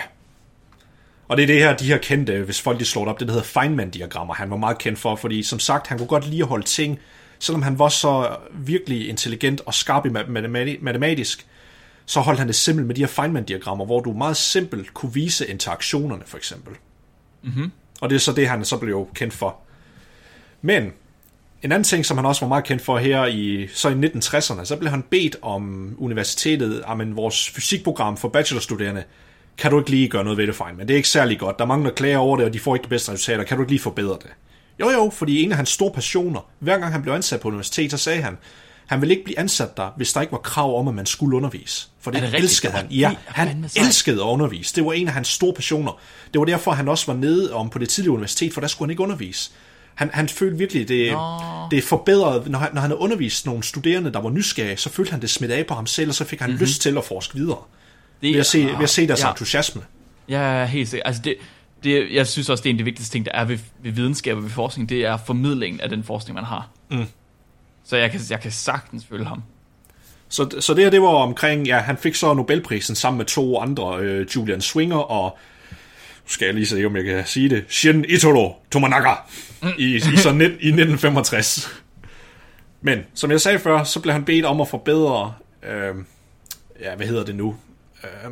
[1.27, 3.27] Og det er det her, de her kendte, hvis folk de slår det op, det
[3.27, 6.41] der hedder Feynman-diagrammer, han var meget kendt for, fordi som sagt, han kunne godt lide
[6.41, 6.99] at holde ting
[7.39, 11.45] selvom han var så virkelig intelligent og skarp i matemati- matematisk,
[12.05, 15.47] så holdt han det simpelt med de her Feynman-diagrammer, hvor du meget simpelt kunne vise
[15.47, 16.73] interaktionerne, for eksempel.
[17.43, 17.71] Mhm.
[18.01, 19.57] Og det er så det, han så blev kendt for.
[20.61, 20.83] Men
[21.63, 24.65] en anden ting, som han også var meget kendt for her i, så i 1960'erne,
[24.65, 29.03] så blev han bedt om universitetet, men vores fysikprogram for bachelorstuderende,
[29.57, 30.87] kan du ikke lige gøre noget ved det, Feynman?
[30.87, 31.57] Det er ikke særlig godt.
[31.57, 33.43] Der er mange, der klager over det, og de får ikke de bedste resultater.
[33.43, 34.29] Kan du ikke lige forbedre det?
[34.79, 37.91] Jo jo, fordi en af hans store passioner, hver gang han blev ansat på universitet,
[37.91, 38.37] så sagde han,
[38.87, 41.37] han ville ikke blive ansat der, hvis der ikke var krav om, at man skulle
[41.37, 41.87] undervise.
[41.99, 42.43] For det, Er det rigtigt?
[42.51, 42.87] elskede han.
[42.91, 44.75] Ja, han elskede at undervise.
[44.75, 45.99] Det var en af hans store passioner.
[46.33, 48.87] Det var derfor, han også var nede om på det tidlige universitet, for der skulle
[48.87, 49.51] han ikke undervise.
[49.95, 51.39] Han, han følte virkelig, det, Nå.
[51.71, 55.11] det forbedrede, når han, når han havde undervist nogle studerende, der var nysgerrige, så følte
[55.11, 56.61] han det smidt af på ham selv, og så fik han mm-hmm.
[56.61, 57.57] lyst til at forske videre.
[58.21, 59.29] Det, Ved at se, ved at se deres ja.
[59.29, 59.81] entusiasme.
[60.29, 61.07] Ja, helt sikkert.
[61.07, 61.35] Altså det,
[61.83, 63.91] det, jeg synes også, det er en af de vigtigste ting, der er ved, ved
[63.91, 66.69] videnskab og ved forskning, det er formidlingen af den forskning, man har.
[66.91, 67.05] Mm.
[67.85, 69.43] Så jeg kan, jeg kan sagtens følge ham.
[70.29, 73.59] Så, så det her, det var omkring, ja, han fik så Nobelprisen sammen med to
[73.59, 75.37] andre, øh, Julian Swinger og,
[76.23, 79.13] nu skal jeg lige se, om jeg kan sige det, Shin Itoro Tomonaga,
[79.77, 81.81] i, i, så net, i 1965.
[82.81, 85.95] Men, som jeg sagde før, så blev han bedt om at forbedre, øh,
[86.81, 87.55] ja, hvad hedder det nu?
[88.03, 88.31] Øh,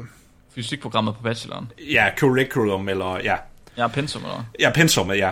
[0.55, 1.71] Fysikprogrammet på bacheloren.
[1.91, 3.35] ja, curriculum, eller ja,
[3.77, 4.43] er pensum, eller?
[4.59, 5.31] Ja, pensummet, ja.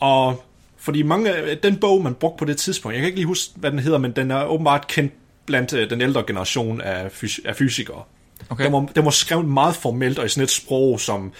[0.00, 0.44] Og
[0.86, 3.52] fordi mange af den bog, man brugte på det tidspunkt, jeg kan ikke lige huske,
[3.56, 5.12] hvad den hedder, men den er åbenbart kendt
[5.46, 8.02] blandt øh, den ældre generation af, fys- af fysikere.
[8.50, 8.64] Okay.
[8.64, 11.32] Den, var, den var skrevet meget formelt og i sådan et sprog, som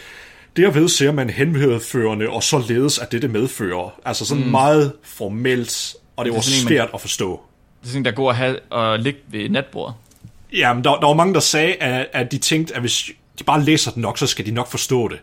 [0.57, 4.01] derved ser man henhørførende, og således at det medfører.
[4.05, 4.51] Altså sådan mm.
[4.51, 7.41] meget formelt, og det, Det var sådan en, man- svært at forstå.
[7.81, 9.95] Det er sådan, der går at have og ligge ved natbordet.
[10.53, 13.63] Jamen, der, der var mange, der sagde, at, at de tænkte, at hvis de bare
[13.65, 15.19] læser den nok, så skal de nok forstå det.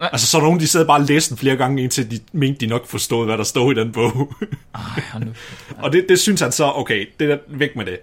[0.00, 0.08] Ja.
[0.12, 2.60] Altså, så er nogen, de sad bare og læste den flere gange, indtil de mente,
[2.60, 4.32] de nok forstod, hvad der stod i den bog.
[4.74, 4.82] Ej,
[5.20, 5.32] nu.
[5.82, 7.98] og det, det synes han så, okay, det er væk med det.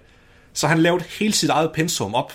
[0.52, 2.32] Så han lavede hele sit eget pensum op,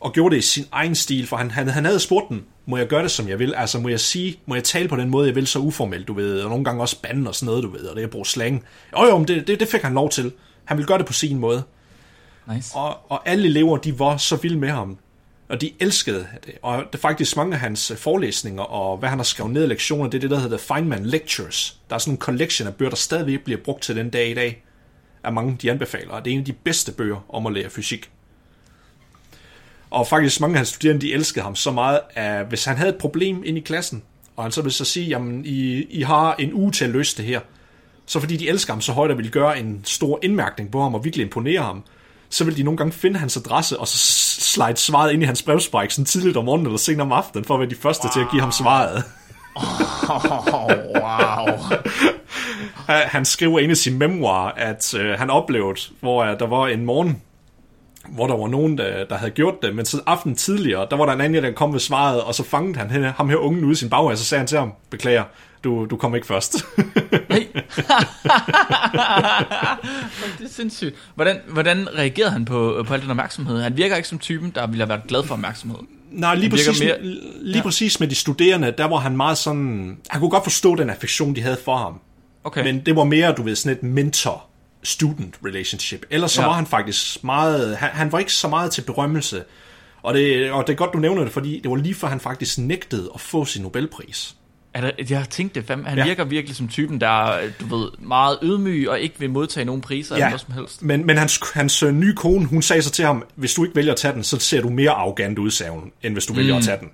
[0.00, 2.76] og gjorde det i sin egen stil, for han, han, han havde spurgt den, må
[2.76, 3.54] jeg gøre det, som jeg vil?
[3.54, 6.12] Altså, må jeg sige, må jeg tale på den måde, jeg vil, så uformelt, du
[6.12, 8.26] ved, og nogle gange også bande og sådan noget, du ved, og det at bruge
[8.26, 8.64] slang.
[8.98, 10.32] Jo, jo, men det, det, det fik han lov til.
[10.64, 11.62] Han ville gøre det på sin måde.
[12.54, 12.76] Nice.
[12.76, 14.98] Og, og alle elever, de var så vilde med ham.
[15.48, 16.54] Og de elskede det.
[16.62, 19.64] Og det er faktisk mange af hans øh, forelæsninger, og hvad han har skrevet ned
[19.64, 21.80] i lektioner, det er det, der hedder Feynman Lectures.
[21.88, 24.34] Der er sådan en collection af bøger, der stadigvæk bliver brugt til den dag i
[24.34, 24.64] dag.
[25.24, 26.10] Af mange, de anbefaler.
[26.10, 28.10] Og det er en af de bedste bøger om at lære fysik.
[29.90, 32.90] Og faktisk mange af hans studerende, de elskede ham så meget, at hvis han havde
[32.90, 34.02] et problem ind i klassen,
[34.36, 37.16] og han så ville så sige, jamen, I, I har en uge til at løse
[37.16, 37.40] det her,
[38.06, 40.94] så fordi de elsker ham så højt at ville gøre en stor indmærkning på ham
[40.94, 41.84] og virkelig imponere ham,
[42.30, 43.98] så vil de nogle gange finde hans adresse og så
[44.40, 47.54] slide svaret ind i hans brevspræk sådan tidligt om morgenen eller sent om aftenen, for
[47.54, 48.12] at være de første wow.
[48.12, 49.04] til at give ham svaret.
[49.56, 51.56] Oh, wow.
[53.12, 56.84] Han- skriver inde i sin memoir, at øh, han oplevede, hvor øh, der var en
[56.84, 57.22] morgen,
[58.10, 61.06] hvor der var nogen, der, der havde gjort det, men så aften tidligere, der var
[61.06, 63.64] der en anden, der kom med svaret, og så fangede han hende- ham her ungen
[63.64, 65.24] ude i sin baghave, og så sagde han til ham, beklager,
[65.64, 66.56] du, du kom ikke først.
[67.30, 67.42] Hey.
[70.38, 70.94] det er sindssygt.
[71.14, 73.62] Hvordan, hvordan reagerede han på, på al den opmærksomhed?
[73.62, 75.78] Han virker ikke som typen, der ville have været glad for opmærksomhed.
[76.10, 77.02] Nej, lige, præcis, mere-
[77.42, 77.62] lige ja.
[77.62, 79.96] præcis med de studerende, der var han meget sådan...
[80.08, 82.00] Han kunne godt forstå den affektion, de havde for ham.
[82.44, 82.64] Okay.
[82.64, 83.82] Men det var mere, du ved, sådan et
[84.82, 86.06] mentor-student relationship.
[86.10, 86.44] Ellers så Ja.
[86.44, 86.48] ja.
[86.48, 87.76] var han faktisk meget...
[87.76, 89.42] Han, han var ikke så meget til berømmelse.
[90.02, 92.20] Og det, og det er godt, du nævner det, fordi det var lige før han
[92.20, 94.34] faktisk nægtede at få sin Nobelpris.
[94.74, 95.88] Er der, jeg har tænkt det fandme.
[95.88, 96.04] Han Ja.
[96.04, 99.80] virker virkelig som typen, der er, du ved, meget ydmyg og ikke vil modtage nogen
[99.80, 100.82] priser eller noget som helst.
[100.82, 103.76] men, men hans, hans øh, nye kone, hun sagde så til ham, hvis du ikke
[103.76, 106.32] vælger at tage den, så ser du mere arrogant ud, sagde hun, end hvis du
[106.32, 106.36] mm.
[106.38, 106.88] vælger at tage den.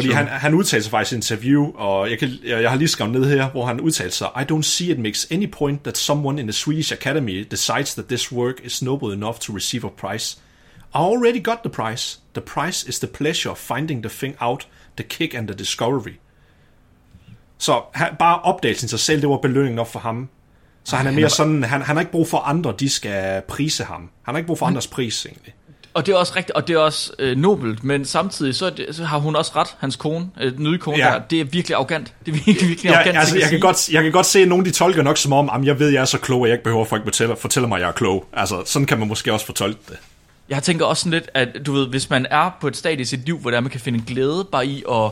[0.00, 0.16] Fordi True.
[0.16, 2.88] han, han udtalte sig faktisk i et interview, og jeg, kan, jeg, jeg har lige
[2.88, 5.98] skrevet ned her, hvor han udtalte sig, I don't see it makes any point that
[5.98, 9.90] someone in the Swedish Academy decides that this work is noble enough to receive a
[10.06, 10.38] prize.
[10.94, 12.18] I already got the prize.
[12.34, 16.14] The prize is the pleasure of finding the thing out, the kick and the discovery.
[17.58, 20.28] Så han, bare opdagelsen sig selv, det var belønning nok for ham.
[20.84, 22.88] Så han er han mere er- sådan, han, han har ikke brug for andre, de
[22.88, 24.00] skal prise ham.
[24.22, 25.54] Han har ikke brug for andres pris, egentlig.
[25.94, 28.86] Og det er også rigtigt, og det er også øh, nobelt, men samtidig så, det,
[28.90, 31.04] så har hun også ret, hans kone, øh, den nye kone ja.
[31.04, 32.12] Der, det er virkelig arrogant.
[32.26, 33.18] Det er virkelig, virkelig Ja, arrogant.
[33.18, 33.60] altså, jeg, kan sige.
[33.60, 35.88] godt, jeg kan godt se, at nogle de tolker nok som om, at jeg ved,
[35.88, 37.88] jeg er så klog, at jeg ikke behøver, at folk fortæller, fortæller mig, at jeg
[37.88, 38.26] er klog.
[38.32, 39.96] Altså, sådan kan man måske også fortolke det.
[40.48, 43.04] Jeg tænker også sådan lidt, at du ved, hvis man er på et stadie i
[43.04, 45.10] sit liv, hvor der man kan finde glæde bare i at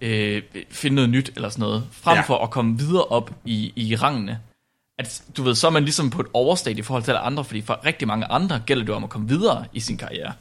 [0.00, 2.22] øh, finde noget nyt eller sådan noget, frem Ja.
[2.22, 4.38] for at komme videre op i, i rangene,
[4.98, 7.44] at du ved, så er man ligesom på et overstadie i forhold til alle andre,
[7.44, 10.32] fordi for rigtig mange andre gælder det om at komme videre i sin karriere.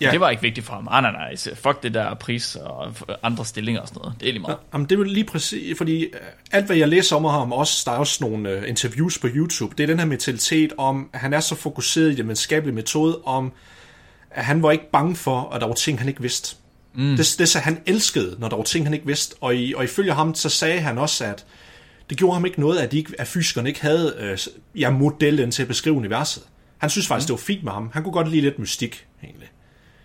[0.00, 0.10] Ja.
[0.10, 0.88] Det var ikke vigtigt for ham.
[0.90, 1.36] Ah, nej, nej.
[1.36, 4.20] Fuck det der pris og andre stillinger og sådan noget.
[4.20, 4.56] Det er lige meget.
[4.72, 6.20] Jamen, det er lige præcis, fordi øh,
[6.52, 9.74] alt hvad jeg læser om ham, også, der er også nogle uh, interviews på YouTube,
[9.78, 13.18] det er den her mentalitet om, at han er så fokuseret i den videnskabelige metode,
[13.24, 13.52] om
[14.30, 16.56] at han var ikke bange for, at der var ting, han ikke vidste.
[16.94, 17.16] Mm.
[17.16, 19.34] Det, det så han elskede, når der var ting, han ikke vidste.
[19.40, 21.44] Og, i, og ifølge ham, så sagde han også, at
[22.10, 24.38] det gjorde ham ikke noget, at, de ikke, at fysikerne ikke havde øh,
[24.80, 26.42] ja, modellen til at beskrive universet.
[26.78, 27.36] Han synes faktisk, mm.
[27.36, 27.90] det var fint med ham.
[27.92, 29.48] Han kunne godt lide lidt mystik, egentlig.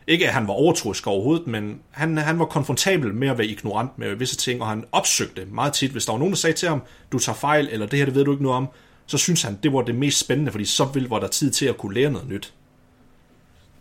[0.07, 3.97] Ikke at han var overtroisk overhovedet, men han, han var konfrontabel med at være ignorant
[3.97, 6.69] med visse ting, og han opsøgte meget tit, hvis der var nogen, der sagde til
[6.69, 6.81] ham,
[7.11, 8.69] du tager fejl, eller det her, det ved du ikke noget om,
[9.05, 11.65] så synes han, det var det mest spændende, fordi så ville var der tid til
[11.65, 12.53] at kunne lære noget nyt.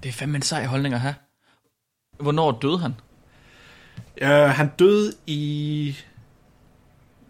[0.02, 1.14] Det er fandme en sej holdning at have.
[2.20, 2.94] Hvornår døde han?
[4.22, 5.96] Uh, han døde i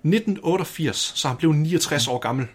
[0.09, 2.47] 1988, så han blev 69 år gammel.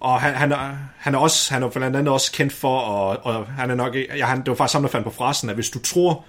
[0.00, 3.18] Og han, han, er, han er også, han er blandt andet også kendt for, og,
[3.22, 5.54] og han er nok, ja, han, det var faktisk ham, der fandt på frasen, at
[5.54, 6.24] hvis du tror,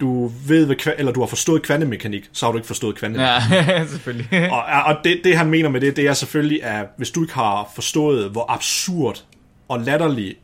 [0.00, 3.68] du ved, hvad, eller du har forstået kvantemekanik, så har du ikke forstået kvantemekanik.
[3.68, 4.52] Ja, selvfølgelig.
[4.52, 7.34] og, og det, det, han mener med det, det er selvfølgelig, at hvis du ikke
[7.34, 9.24] har forstået, hvor absurd
[9.68, 10.36] og latterlig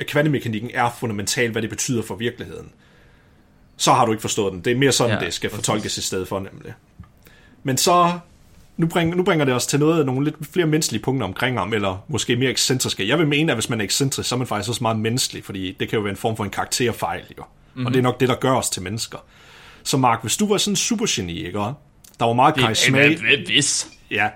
[0.00, 2.70] kvantemekanikken er fundamentalt, hvad det betyder for virkeligheden,
[3.76, 4.60] så har du ikke forstået den.
[4.60, 6.72] Det er mere sådan, ja, det skal fortolkes i stedet for, nemlig.
[7.64, 8.18] Men så
[8.76, 11.72] nu bringer, nu bringer det os til noget, nogle lidt flere menneskelige punkter omkring ham,
[11.72, 13.08] eller måske mere ekscentriske.
[13.08, 15.44] Jeg vil mene, at hvis man er ekscentrisk, så er man faktisk også meget menneskelig,
[15.44, 17.42] fordi det kan jo være en form for en karakterfejl, jo.
[17.42, 17.86] Mm-hmm.
[17.86, 19.18] Og det er nok det, der gør os til mennesker.
[19.82, 21.58] Så Mark, hvis du var sådan en supergeni, ikke?
[21.58, 23.22] Der var meget karismatisk.
[23.46, 23.88] Hvis.
[24.10, 24.28] Ja,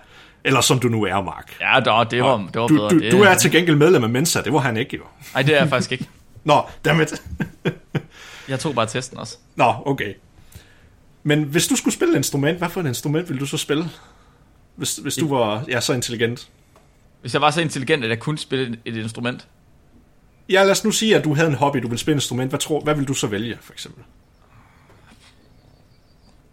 [0.44, 1.56] eller som du nu er, Mark.
[1.60, 2.88] Ja, da, det var, det var du, bedre.
[2.88, 5.02] Du, det, du er til gengæld medlem af Mensa, det var han ikke, jo.
[5.34, 6.08] Nej, det er jeg faktisk ikke.
[6.44, 7.22] Nå, dammit.
[8.48, 9.36] jeg tog bare testen også.
[9.56, 10.14] Nå, okay.
[11.22, 13.90] Men hvis du skulle spille et instrument, hvad for et instrument ville du så spille?
[14.76, 16.48] Hvis, hvis du var ja, så intelligent.
[17.20, 19.48] Hvis jeg var så intelligent, at jeg kunne spille et instrument?
[20.48, 22.50] Ja, lad os nu sige, at du havde en hobby, du ville spille et instrument.
[22.50, 24.04] Hvad, tror, hvad vil du så vælge, for eksempel?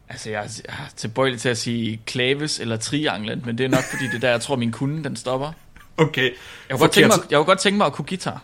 [0.09, 4.03] Altså, jeg er tilbøjelig til at sige klaves eller trianglen, men det er nok, fordi
[4.05, 5.51] det er der, jeg tror, min kunde, den stopper.
[5.97, 6.23] Okay.
[6.23, 6.31] Jeg
[6.69, 8.43] kunne, godt tænke mig, jeg kunne godt tænke mig at kunne guitar.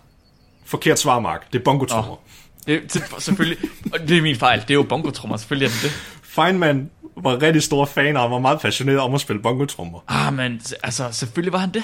[0.66, 1.54] Forkert svar, Mark.
[1.54, 2.12] Det er bongotrummer.
[2.12, 2.18] Oh.
[2.68, 3.58] Det, det, selvfølgelig.
[4.08, 4.62] det er min fejl.
[4.62, 5.38] Det er jo bongotrummer.
[5.38, 5.92] Selvfølgelig er det det.
[6.24, 10.00] Feynman var rigtig stor fan og var meget passioneret om at spille bongotrummer.
[10.08, 11.84] Ah, men altså, selvfølgelig var han det.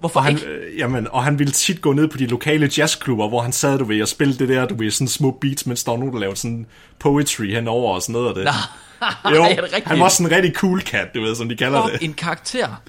[0.00, 0.46] Hvorfor og han, ikke?
[0.46, 3.78] Øh, jamen, og han ville tit gå ned på de lokale jazzklubber, hvor han sad,
[3.78, 6.14] du ved, og spille det der, du ved, sådan små beats, mens der var nogen,
[6.14, 6.66] der lavede sådan
[6.98, 8.44] poetry henover og sådan noget af det.
[8.44, 9.86] Nej, jo, er det rigtigt?
[9.86, 12.02] han var sådan en rigtig cool cat, du ved, som de kalder oh, det.
[12.02, 12.82] en karakter.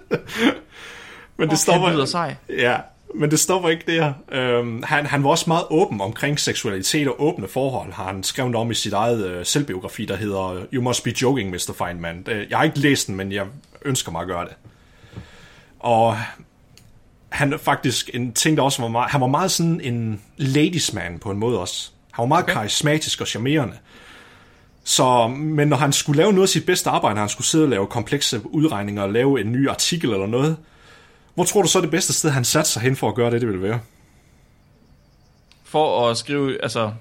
[1.38, 2.34] men det stopper, lyder sej.
[2.48, 2.76] Ja,
[3.14, 4.12] men det stopper ikke der.
[4.32, 8.54] Øhm, han, han var også meget åben omkring seksualitet og åbne forhold, har han skrevet
[8.54, 11.72] om i sit eget øh, selvbiografi, der hedder You Must Be Joking, Mr.
[11.78, 12.26] Feynman.
[12.50, 13.46] Jeg har ikke læst den, men jeg
[13.84, 14.54] ønsker mig at gøre det.
[15.78, 16.16] Og
[17.28, 19.10] han faktisk en ting, der også var meget...
[19.10, 21.90] Han var meget sådan en ladiesman på en måde også.
[22.10, 22.52] Han var meget okay.
[22.52, 23.74] karismatisk og charmerende.
[24.84, 27.64] Så, men når han skulle lave noget af sit bedste arbejde, når han skulle sidde
[27.64, 30.56] og lave komplekse udregninger og lave en ny artikel eller noget,
[31.40, 33.40] hvor tror du så det bedste sted, han satte sig hen for at gøre det,
[33.40, 33.80] det ville være?
[35.64, 36.92] For at skrive, altså...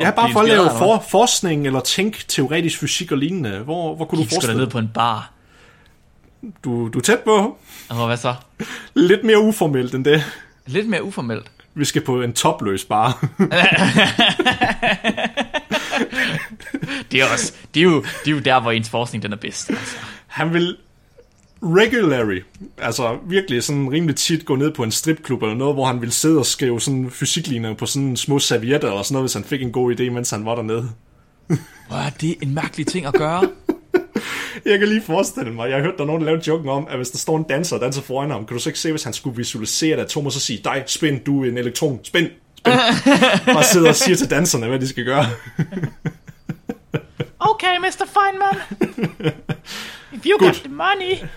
[0.00, 3.58] Ja, bare for at lave for, forskning eller tænke teoretisk fysik og lignende.
[3.58, 5.32] Hvor, hvor kunne Gik du forestille ned på en bar.
[6.64, 7.58] Du, du er tæt på.
[7.88, 8.34] Og hvad så?
[8.94, 10.24] Lidt mere uformelt end det.
[10.66, 11.50] Lidt mere uformelt?
[11.74, 13.28] Vi skal på en topløs bar.
[17.10, 19.36] det, er også, det, er jo, det er jo der, hvor ens forskning den er
[19.36, 19.70] bedst.
[19.70, 19.96] Altså.
[20.26, 20.76] Han vil
[21.62, 22.40] regularly,
[22.78, 26.12] altså virkelig sådan rimelig tit gå ned på en stripklub eller noget, hvor han ville
[26.12, 29.62] sidde og skrive sådan fysikligner på sådan små servietter eller sådan noget, hvis han fik
[29.62, 30.88] en god idé, mens han var dernede.
[31.88, 33.48] Hvor er det en mærkelig ting at gøre?
[34.64, 36.86] jeg kan lige forestille mig, jeg har hørt, der er nogen, der lavede joken om,
[36.90, 38.90] at hvis der står en danser og danser foran ham, kan du så ikke se,
[38.90, 42.00] hvis han skulle visualisere et atom, og så sige, dig, spin, du er en elektron,
[42.04, 42.72] spin, spin.
[43.56, 45.26] og sidder og siger til danserne, hvad de skal gøre.
[47.38, 48.06] okay, Mr.
[48.06, 48.56] Feynman.
[50.12, 50.48] If you Good.
[50.48, 51.28] got the money.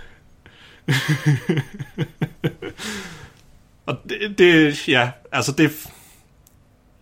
[3.86, 5.72] Og det, det, ja, altså det,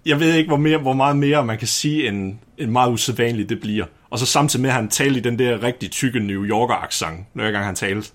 [0.05, 3.49] jeg ved ikke, hvor, mere, hvor meget mere man kan sige, end, end meget usædvanligt
[3.49, 3.85] det bliver.
[4.09, 7.51] Og så samtidig med, at han talte i den der rigtig tykke New Yorker-accent, når
[7.51, 8.09] gang han talte.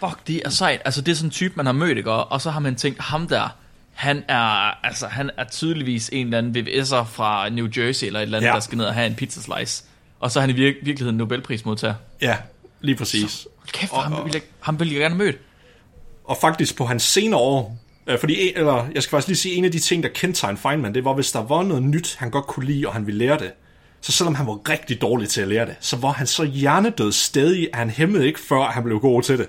[0.00, 0.82] Fuck, det er sejt.
[0.84, 2.12] Altså, det er sådan en type, man har mødt, ikke?
[2.12, 3.56] Og så har man tænkt, ham der,
[3.92, 8.22] han er, altså, han er tydeligvis en eller anden VVS'er fra New Jersey, eller et
[8.22, 8.54] eller andet, ja.
[8.54, 9.84] der skal ned og have en pizza slice.
[10.20, 11.94] Og så er han i vir- virkeligheden Nobelprismodtager.
[12.20, 12.36] Ja,
[12.80, 13.30] lige præcis.
[13.30, 15.32] Så, kæft, og, ham, vil jeg, ham vil jeg gerne møde.
[16.24, 19.64] Og faktisk på hans senere år, øh, fordi, eller jeg skal faktisk lige sige, en
[19.64, 22.46] af de ting, der kendetegner Feynman, det var, hvis der var noget nyt, han godt
[22.46, 23.52] kunne lide, og han ville lære det,
[24.00, 27.12] så selvom han var rigtig dårlig til at lære det, så var han så hjernedød
[27.12, 29.48] stedig, at han hæmmede ikke, før han blev god til det.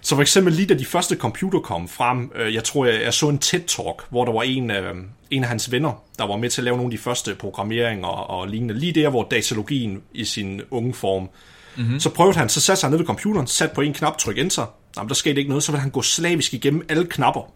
[0.00, 3.14] Så for eksempel lige da de første computer kom frem, øh, jeg tror, jeg, jeg
[3.14, 4.94] så en TED-talk, hvor der var en, øh,
[5.30, 8.08] en af hans venner, der var med til at lave nogle af de første programmeringer
[8.08, 8.74] og lignende.
[8.74, 11.28] Lige der, hvor datalogien i sin unge form.
[11.76, 12.00] Mm-hmm.
[12.00, 14.74] Så prøvede han, så satte sig ned ved computeren, satte på en knap, tryk enter.
[14.96, 17.52] Jamen, der skete ikke noget, så ville han gå slavisk igennem alle knapper.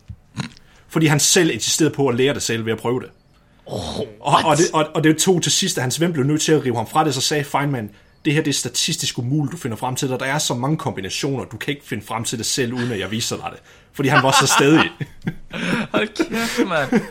[0.89, 3.09] Fordi han selv insisterede på at lære det selv ved at prøve det.
[3.67, 6.43] Oh, og, og, det, og, og det tog til sidst, at hans ven blev nødt
[6.43, 7.91] til at rive ham fra det, så sagde Feynman,
[8.25, 10.21] det her det er statistisk umuligt, du finder frem til det.
[10.21, 12.99] Der er så mange kombinationer, du kan ikke finde frem til det selv, uden at
[12.99, 13.61] jeg viser dig det.
[13.93, 14.91] Fordi han var så stedig.
[15.93, 17.03] Hold kæft, mand.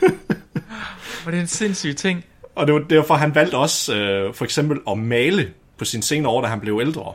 [1.24, 2.24] Hvor det er en sindssyg ting.
[2.56, 6.32] Og det var derfor, han valgte også øh, for eksempel at male på sin senere
[6.32, 7.14] år, da han blev ældre.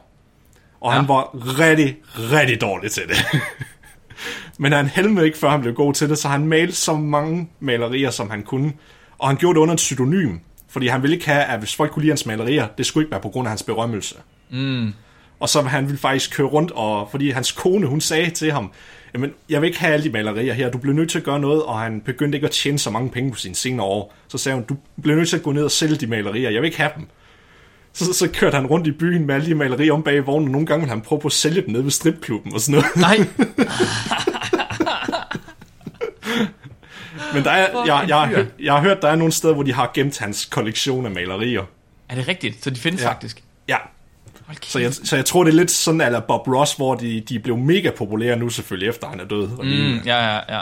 [0.80, 0.98] Og ja.
[0.98, 3.16] han var rigtig, rigtig dårlig til det.
[4.58, 7.48] Men han helmede ikke, før han blev god til det, så han malte så mange
[7.60, 8.72] malerier, som han kunne.
[9.18, 10.36] Og han gjorde det under et pseudonym,
[10.68, 13.10] fordi han ville ikke have, at hvis folk kunne lide hans malerier, det skulle ikke
[13.10, 14.14] være på grund af hans berømmelse.
[14.50, 14.92] Mm.
[15.40, 18.72] Og så han ville faktisk køre rundt, og fordi hans kone, hun sagde til ham,
[19.14, 21.40] jamen, jeg vil ikke have alle de malerier her, du bliver nødt til at gøre
[21.40, 24.14] noget, og han begyndte ikke at tjene så mange penge på sine senere år.
[24.28, 26.62] Så sagde hun, du bliver nødt til at gå ned og sælge de malerier, jeg
[26.62, 27.06] vil ikke have dem.
[27.94, 30.48] Så, så kørte han rundt i byen med alle de malerier om bag i vognen,
[30.48, 32.72] og nogle gange ville han prøve på at sælge dem ned ved stripklubben og sådan
[32.96, 32.96] noget.
[32.96, 33.26] Nej.
[37.34, 39.72] Men der er, jeg, jeg, jeg, jeg har hørt, der er nogle steder, hvor de
[39.72, 41.62] har gemt hans kollektion af malerier.
[42.08, 42.64] Er det rigtigt?
[42.64, 43.08] Så de findes Ja.
[43.08, 43.42] faktisk?
[43.68, 43.76] Ja,
[44.62, 47.38] så jeg, så jeg tror, det er lidt sådan, eller Bob Ross, hvor de, de
[47.38, 49.48] blev mega populære nu selvfølgelig, efter han er død.
[49.58, 50.60] Og Mm, ja, ja, ja.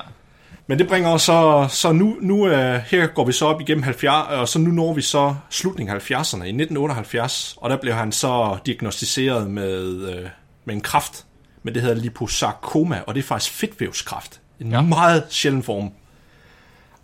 [0.70, 3.82] Men det bringer os så, så nu, nu uh, her går vi så op igennem
[3.82, 7.94] 70, og så nu når vi så slutningen af 70'erne, i 1978, og der blev
[7.94, 10.28] han så diagnostiseret med, uh,
[10.64, 11.26] med en kraft,
[11.62, 14.40] men det hedder liposarkoma, og det er faktisk fedtvævskræft.
[14.60, 14.80] En Ja.
[14.80, 15.90] meget sjælden form.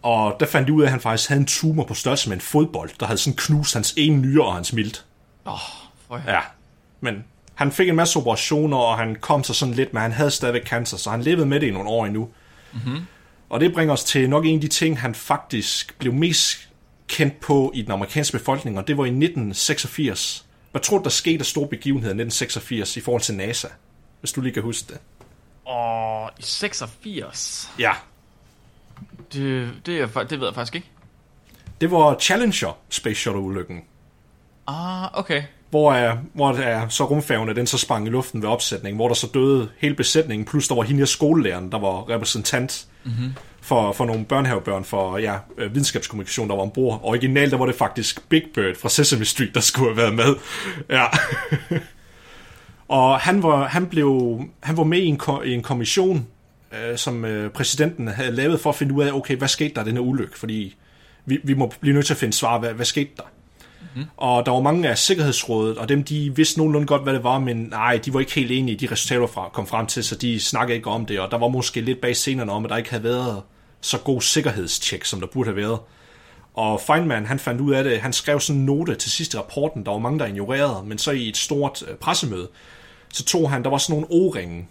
[0.03, 2.37] Og der fandt de ud af, at han faktisk havde en tumor på størrelse med
[2.37, 5.05] en fodbold, der havde sådan knust hans ene nyre og hans milt.
[5.47, 5.53] Åh,
[6.09, 6.41] oh, Ja,
[7.01, 7.25] men
[7.55, 10.67] han fik en masse operationer, og han kom sig sådan lidt, men han havde stadigvæk
[10.67, 12.29] cancer, så han levede med det i nogle år endnu.
[12.73, 13.07] Mm-hmm.
[13.49, 16.69] Og det bringer os til nok en af de ting, han faktisk blev mest
[17.09, 20.45] kendt på i den amerikanske befolkning, og det var i 1986.
[20.71, 23.69] Hvad tror du, der skete af store begivenheder i 1986 i forhold til NASA?
[24.21, 24.99] Hvis du lige kan huske det.
[25.69, 27.71] Åh, i 86.
[27.79, 27.93] Ja,
[29.33, 30.91] Det, det, er, det ved jeg faktisk ikke.
[31.81, 33.85] det var Challenger Space Shuttle-ulykken,
[34.67, 35.43] Ah, okay.
[35.71, 39.15] hvor, er, hvor er, så rumfærgen den så sprang i luften ved opsætningen, hvor der
[39.15, 43.33] så døde hele besætningen, plus der var hende skolelæreren, der var repræsentant mm-hmm.
[43.61, 47.01] for, for nogle børnehavebørn for ja, øh, videnskabskommunikation, der var ombord.
[47.03, 50.35] Originalt der var det faktisk Big Bird fra Sesame Street, der skulle have været med.
[50.91, 51.05] Ja.
[52.89, 56.27] Og han var, han, blev, han var med i en, ko- i en kommission,
[56.73, 59.85] øh, som øh, præsidenten havde lavet for at finde ud af, okay, hvad skete der
[59.85, 60.39] den her ulykke?
[60.39, 60.77] Fordi
[61.27, 63.23] vi, vi må blive nødt til at finde svar, hvad, hvad skete der?
[63.97, 64.05] Mm.
[64.17, 67.39] Og der var mange af Sikkerhedsrådet, og dem de vidste nogenlunde godt, hvad det var,
[67.39, 70.15] men nej, de var ikke helt enige i de resultater, fra kom frem til, så
[70.15, 72.77] de snakkede ikke om det, og der var måske lidt bag scenerne om, at der
[72.77, 73.43] ikke havde været
[73.81, 75.79] så god sikkerhedstjek, som der burde have været.
[76.55, 79.85] Og Feynman, han fandt ud af det, han skrev sådan en note til sidste rapporten,
[79.85, 82.49] der var mange, der ignorerede, men så i et stort øh, pressemøde,
[83.13, 84.69] så tog han, der var sådan nogle o-ringe,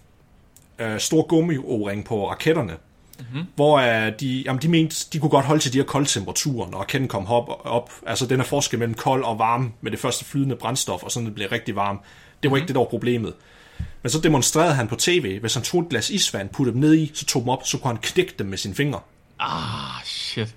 [0.79, 2.73] øh, store gummi o på raketterne,
[3.19, 3.47] mm-hmm.
[3.55, 6.69] hvor øh, de, jamen, de mente, de kunne godt holde til de her kolde temperaturer,
[6.69, 7.91] når raketten kom op, op.
[8.05, 11.25] Altså den er forskel mellem kold og varme med det første flydende brændstof, og sådan
[11.25, 11.97] det blev rigtig varm.
[11.97, 12.55] Det var mm-hmm.
[12.55, 13.33] ikke det, der var problemet.
[14.03, 16.93] Men så demonstrerede han på tv, hvis han tog et glas isvand, puttede dem ned
[16.93, 18.99] i, så tog dem op, så kunne han knække dem med sine fingre.
[19.39, 20.55] Ah, shit.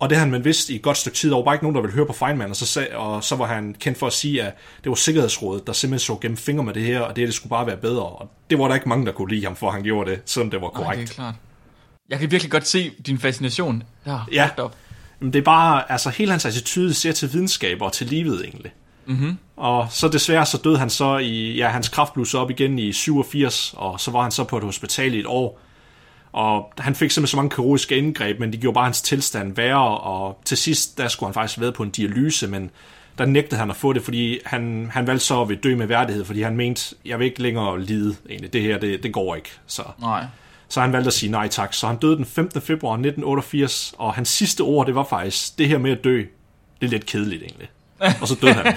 [0.00, 1.30] Og det havde man vidst i et godt stykke tid.
[1.30, 3.36] Der var bare ikke nogen, der ville høre på Feynman, og så, sag, og så
[3.36, 6.64] var han kendt for at sige, at det var Sikkerhedsrådet, der simpelthen så gennem fingre
[6.64, 8.02] med det her, og det her det skulle bare være bedre.
[8.02, 10.50] Og det var der ikke mange, der kunne lide ham for, han gjorde det, selvom
[10.50, 11.00] det var korrekt.
[11.00, 11.34] det er klart.
[12.10, 13.82] Jeg kan virkelig godt se din fascination.
[14.06, 14.18] Ja.
[14.56, 14.76] da op.
[15.20, 18.72] Men det er bare, altså hele hans attitude ser til videnskab og til livet egentlig.
[19.06, 19.38] Mm-hmm.
[19.56, 22.92] Og så desværre så døde han så i, ja, hans kraft blussede op igen i
[22.92, 25.60] 87, og så var han så på et hospital i et år.
[26.32, 29.98] Og han fik simpelthen så mange kirurgiske indgreb, men det gjorde bare hans tilstand værre,
[29.98, 32.70] og til sidst, der skulle han faktisk været på en dialyse, men
[33.18, 36.24] der nægtede han at få det, fordi han, han valgte så at dø med værdighed,
[36.24, 39.50] fordi han mente, jeg vil ikke længere lide egentlig, det her, det, det går ikke.
[39.66, 40.24] Så, Nej
[40.70, 41.74] så han valgte at sige nej tak.
[41.74, 42.60] Så han døde den 15.
[42.60, 46.16] februar 1988, og hans sidste ord, det var faktisk, det her med at dø,
[46.80, 47.70] det er lidt kedeligt egentlig.
[48.20, 48.76] Og så døde han.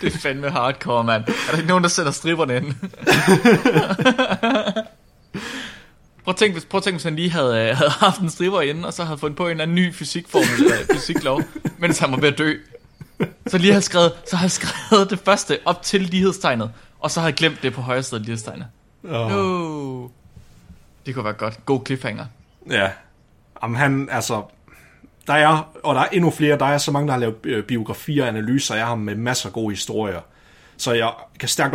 [0.00, 1.22] Det er fandme hardcore, mand.
[1.22, 2.66] Er der ikke nogen, der sætter stripperne ind?
[6.24, 8.30] Prøv at tænke, hvis, prøv at tænke, hvis han lige havde, øh, havde haft en
[8.30, 11.42] stripper inde, og så havde fundet på en eller anden ny fysikformel, eller fysiklov,
[11.78, 12.54] mens han var ved at dø.
[13.46, 16.70] Så lige havde skrevet, så havde skrevet det første op til lighedstegnet,
[17.04, 18.66] og så havde glemt det på højre side af lighedstegnet.
[19.02, 20.08] Og, No.
[21.06, 21.66] Det kunne være godt.
[21.66, 22.26] God cliffhanger.
[22.70, 22.90] ja.
[23.62, 24.42] Jamen han, altså,
[25.26, 27.64] der er, og der er endnu flere, der er så mange, der har lavet øh,
[27.64, 30.20] biografier og analyser af ham med masser af gode historier.
[30.76, 31.74] Så jeg kan stærkt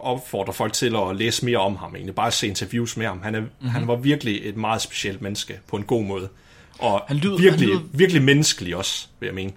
[0.00, 2.14] opfordre folk til at læse mere om ham, egentlig.
[2.14, 3.22] Bare se interviews med ham.
[3.22, 3.48] Han, er, Mhm.
[3.48, 3.68] mm-hmm.
[3.70, 6.28] han var virkelig et meget specielt menneske, på en god måde.
[6.78, 9.52] Og Han lyder- virkelig, han lyder- virkelig menneskelig også, vil jeg mene.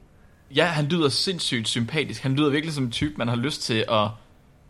[0.56, 2.24] Ja, han lyder sindssygt sympatisk.
[2.24, 4.08] Han lyder virkelig som en type, man har lyst til at,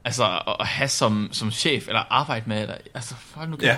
[0.05, 2.61] altså, at have som, som chef, eller arbejde med.
[2.61, 3.67] Eller, altså, hold nu kæft.
[3.67, 3.77] Ja,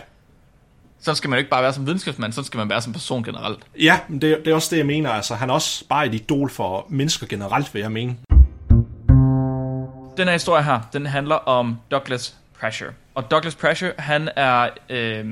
[1.00, 3.24] Sådan skal man jo ikke bare være som videnskabsmand, sådan skal man være som person
[3.24, 3.60] generelt.
[3.80, 5.10] ja men det, det er også det, jeg mener.
[5.10, 8.16] Altså, han er også bare et idol for mennesker generelt, vil jeg mene.
[10.18, 12.90] Den her historie her, den handler om Douglas Pressure.
[13.16, 15.26] Og Douglas Pressure, han er øh,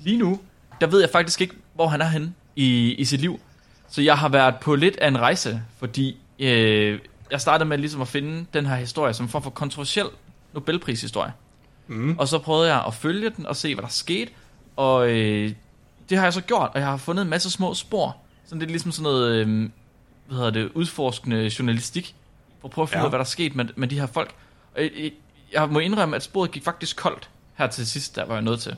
[0.00, 0.40] lige nu,
[0.80, 3.40] der ved jeg faktisk ikke, hvor han er henne i, i sit liv.
[3.88, 6.98] Så jeg har været på lidt af en rejse, fordi øh,
[7.30, 10.06] jeg startede med ligesom at finde den her historie som en form for kontroversiel
[10.54, 11.32] Nobelprishistorie.
[11.88, 12.18] Mm.
[12.18, 14.30] Og så prøvede jeg at følge den og se, hvad der skete.
[14.76, 15.52] Og øh,
[16.08, 18.16] det har jeg så gjort, og jeg har fundet en masse små spor.
[18.44, 19.68] Sådan lidt ligesom sådan noget, øh,
[20.26, 22.14] hvad hedder det, udforskende journalistik.
[22.60, 23.02] For at prøve at finde Ja.
[23.02, 24.34] ud af, hvad der er sket med, med de her folk.
[24.76, 25.12] Og jeg,
[25.52, 28.60] jeg- må indrømme, at sporet gik faktisk koldt her til sidst, der var jeg nødt
[28.60, 28.76] til.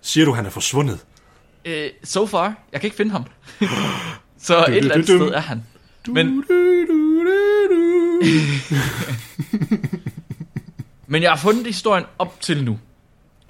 [0.00, 1.04] Siger du, han er forsvundet?
[1.64, 3.24] Øh, so far, jeg kan ikke finde ham.
[4.38, 5.24] så et eller andet du, du.
[5.26, 5.62] sted er han.
[6.08, 6.44] Men,
[11.06, 12.78] men jeg har fundet historien op til nu.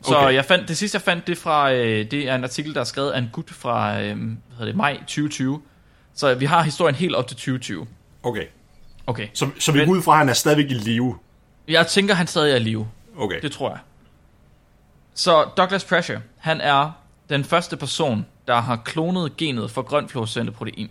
[0.02, 0.34] Så Okay.
[0.34, 2.84] jeg fandt, det sidste jeg fandt, det, fra, øh, det er en artikel, der er
[2.84, 5.62] skrevet af en gut fra øh, hvad hedder det, maj 2020.
[6.14, 7.86] Så vi har historien helt op til 2020.
[8.22, 8.44] Okay,
[9.06, 9.28] Okay.
[9.34, 11.16] så, så vi går ud fra, at han er stadigvæk i live.
[11.68, 12.88] Jeg tænker, han stadig er i live.
[13.18, 13.78] Okay, Det tror jeg.
[15.14, 16.90] Så Douglas Pressure, han er
[17.28, 20.90] den første person, der har klonet genet for grøn fluorescente protein.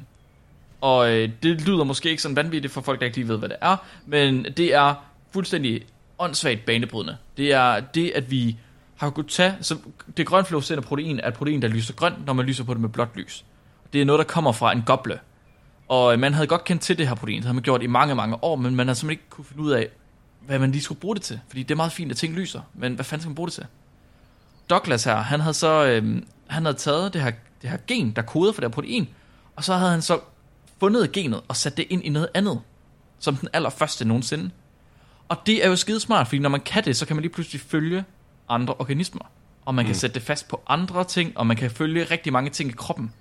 [0.81, 3.49] Og øh, det lyder måske ikke sådan vanvittigt for folk, der ikke lige ved, hvad
[3.49, 4.93] det er, men det er
[5.33, 5.81] fuldstændig
[6.19, 7.17] åndssvagt banebrydende.
[7.37, 8.57] Det er det, at vi
[8.95, 9.55] har kunnet tage...
[9.61, 9.77] Så
[10.17, 10.45] det grøn
[10.81, 13.45] protein er et protein, der lyser grønt, når man lyser på det med blåt lys.
[13.93, 15.19] Det er noget, der kommer fra en goble.
[15.87, 17.87] Og øh, man havde godt kendt til det her protein, det havde man gjort i
[17.87, 19.87] mange, mange år, men man har simpelthen ikke kunne finde ud af,
[20.41, 21.39] hvad man lige skulle bruge det til.
[21.47, 23.53] Fordi det er meget fint, at ting lyser, men hvad fanden skal man bruge det
[23.53, 23.65] til?
[24.69, 28.21] Douglas her, han havde så øhm, han havde taget det her, det her gen, der
[28.21, 29.07] koder for det her protein,
[29.55, 30.19] og så havde han så
[30.79, 32.61] fundet genet og sat det ind i noget andet,
[33.19, 34.51] som den allerførste nogensinde.
[35.29, 37.61] Og det er jo skidesmart, fordi når man kan det, så kan man lige pludselig
[37.61, 38.03] følge
[38.49, 39.31] andre organismer.
[39.65, 42.49] Og man kan sætte det fast på andre ting, og man kan følge rigtig mange
[42.49, 43.13] ting i kroppen.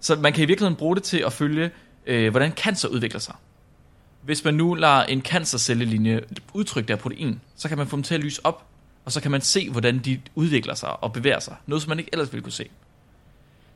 [0.00, 1.70] Så man kan i virkeligheden bruge det til at følge,
[2.06, 3.34] øh, hvordan cancer udvikler sig.
[4.22, 6.20] Hvis man nu lader en cancercellelinje
[6.52, 8.66] udtrykke det her protein, så kan man få dem til at lyse op,
[9.04, 11.56] og så kan man se, hvordan de udvikler sig og bevæger sig.
[11.66, 12.68] Noget, som man ikke ellers ville kunne se.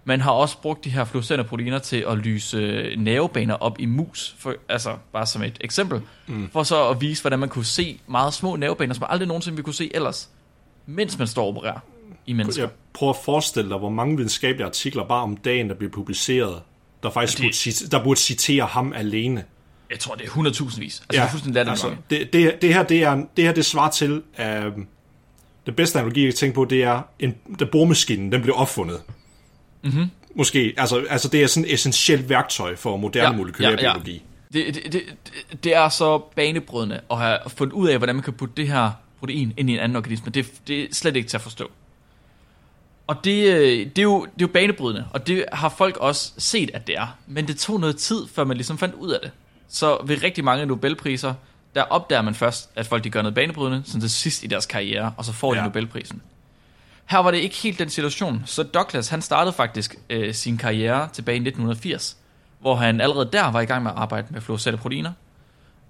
[0.05, 3.87] Man har også brugt de her fluorescente proteiner til at lyse øh, nervebaner op i
[3.87, 6.49] mus, for, altså bare som et eksempel, mm.
[6.53, 9.65] for så at vise, hvordan man kunne se meget små nervebaner, som aldrig nogensinde ville
[9.65, 10.29] kunne se ellers,
[10.87, 11.79] mens man står og opererer
[12.27, 12.63] i mennesker.
[12.63, 16.63] jeg prøver at forestille dig, hvor mange videnskabelige artikler bare om dagen, der bliver publiceret,
[17.03, 19.45] der faktisk Det- burde, der burde citere ham alene.
[19.91, 21.01] Jeg tror, det er 100.000 vis.
[21.01, 23.65] Altså, ja, det er fuldstændig altså, det, det, det, her, det, er, det her, det
[23.65, 24.45] svarer til, uh,
[25.67, 29.01] det bedste analogi, jeg kan tænke på, det er, en, da boremaskinen, den blev opfundet.
[29.85, 30.11] Mm-hmm.
[30.35, 33.93] Måske, altså, altså det er sådan et essentielt værktøj for moderne ja, molekylær ja, ja.
[33.93, 34.23] biologi.
[34.53, 35.03] Det, det, det,
[35.65, 38.91] det- er så banebrydende at have fundet ud af, hvordan man kan putte det her
[39.21, 40.31] protein ind i en anden organisme.
[40.33, 41.71] Det, det er slet ikke til at forstå.
[43.07, 46.33] Og det, øh, det, er jo, det er jo banebrydende, og det har folk også
[46.39, 47.17] set, at det er.
[47.27, 49.31] Men det tog noget tid, før man ligesom fandt ud af det.
[49.69, 51.35] Så ved rigtig mange Nobelpriser,
[51.75, 54.67] der opdager man først, at folk de gør noget banebrydende, sådan til sidst i deres
[54.67, 55.65] karriere, og så får de Ja.
[55.65, 56.23] Nobelprisen.
[57.07, 61.09] Her var det ikke helt den situation, så Douglas han startede faktisk øh, sin karriere
[61.13, 62.17] tilbage i 1980,
[62.61, 65.13] hvor han allerede der var i gang med at arbejde med fluorescerende proteiner.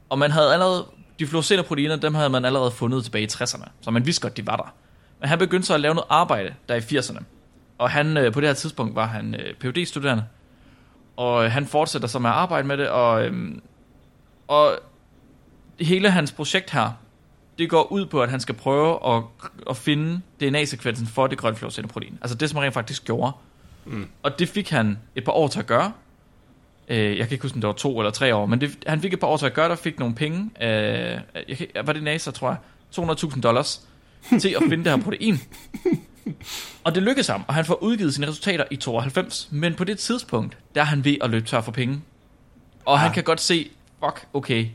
[0.08, 0.86] Og man havde allerede,
[1.18, 4.36] de fluorescerende proteiner, dem havde man allerede fundet tilbage i 60'erne, så man vidste godt,
[4.36, 4.74] de var der.
[5.20, 7.22] Men han begyndte så at lave noget arbejde der i 80'erne.
[7.78, 10.24] Og han, øh, på det her tidspunkt var han øh, phd studerende
[11.16, 13.54] og øh, han fortsætter så med at arbejde med det, og, øh,
[14.48, 14.78] og
[15.80, 16.90] hele hans projekt her,
[17.58, 19.22] det går ud på, at han skal prøve at,
[19.70, 22.18] at finde DNA-sekvensen for det grønne fluorescente protein.
[22.20, 23.32] Altså det, som han rent faktisk gjorde.
[23.84, 24.08] Mm.
[24.22, 25.92] Og det fik han et par år til at gøre.
[26.88, 29.00] Øh, jeg kan ikke huske, om det var to eller tre år, men det, han
[29.00, 30.50] fik et par år til at gøre, der fik nogle penge.
[30.60, 30.68] Øh,
[31.48, 32.58] jeg kan, var det NASA, tror jeg?
[32.98, 33.80] 200.000 dollars
[34.40, 35.40] til at finde det her protein.
[36.84, 39.48] Og det lykkedes ham, og han får udgivet sine resultater i 92.
[39.50, 42.00] Men på det tidspunkt, der er han ved at løbe tør for penge.
[42.84, 43.02] Og ja.
[43.02, 43.70] han kan godt se,
[44.04, 44.66] fuck, okay,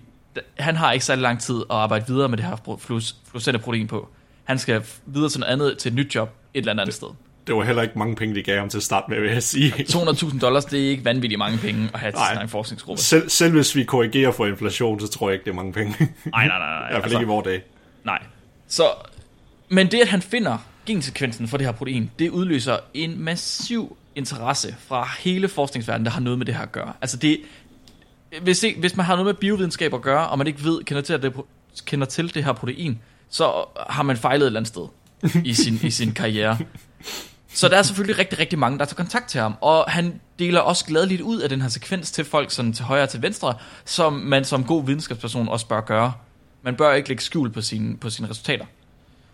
[0.59, 4.09] han har ikke særlig lang tid at arbejde videre med det her fluorescente protein på.
[4.43, 7.07] Han skal videre til noget andet, til et nyt job et eller andet, andet sted.
[7.47, 9.43] Det var heller ikke mange penge, de gav ham til at starte med, vil jeg
[9.43, 9.73] sige.
[9.95, 13.01] 200.000 dollars, det er ikke vanvittigt mange penge at have til sin egen forskningsgruppe.
[13.01, 15.95] Selv, selv hvis vi korrigerer for inflation, så tror jeg ikke, det er mange penge.
[15.99, 16.79] I Nej, nej, nej.
[16.79, 16.89] nej.
[16.91, 17.63] hvert fald ikke i vores dag.
[18.05, 18.23] Nej.
[18.67, 18.83] Så,
[19.69, 24.75] men det, at han finder gensekvensen for det her protein, det udløser en massiv interesse
[24.87, 26.93] fra hele forskningsverdenen, der har noget med det her at gøre.
[27.01, 27.39] Altså det,
[28.41, 31.01] hvis, ikke, hvis man har noget med biovidenskab at gøre, og man ikke ved, kender
[31.01, 31.33] til, at det,
[31.85, 32.99] kender til det her protein,
[33.29, 34.87] så har man fejlet et eller andet sted
[35.45, 36.57] i sin, i sin karriere.
[37.53, 40.59] Så der er selvfølgelig rigtig, rigtig mange, der tager kontakt til ham, og han deler
[40.59, 43.53] også gladeligt ud af den her sekvens til folk sådan til højre og til venstre,
[43.85, 46.13] som man som god videnskabsperson også bør gøre.
[46.61, 48.65] Man bør ikke lægge skjul på sine, på sine resultater.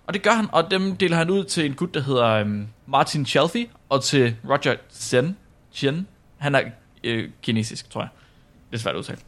[0.08, 2.68] Og det gør han, og dem deler han ud til en gut, der hedder øhm,
[2.88, 5.38] Martin Chalfie, og til Roger Chen.
[5.74, 6.08] Chen.
[6.38, 6.62] Han er
[7.04, 8.10] øh, kinesisk, tror jeg.
[8.72, 9.20] Det er svært at udtale.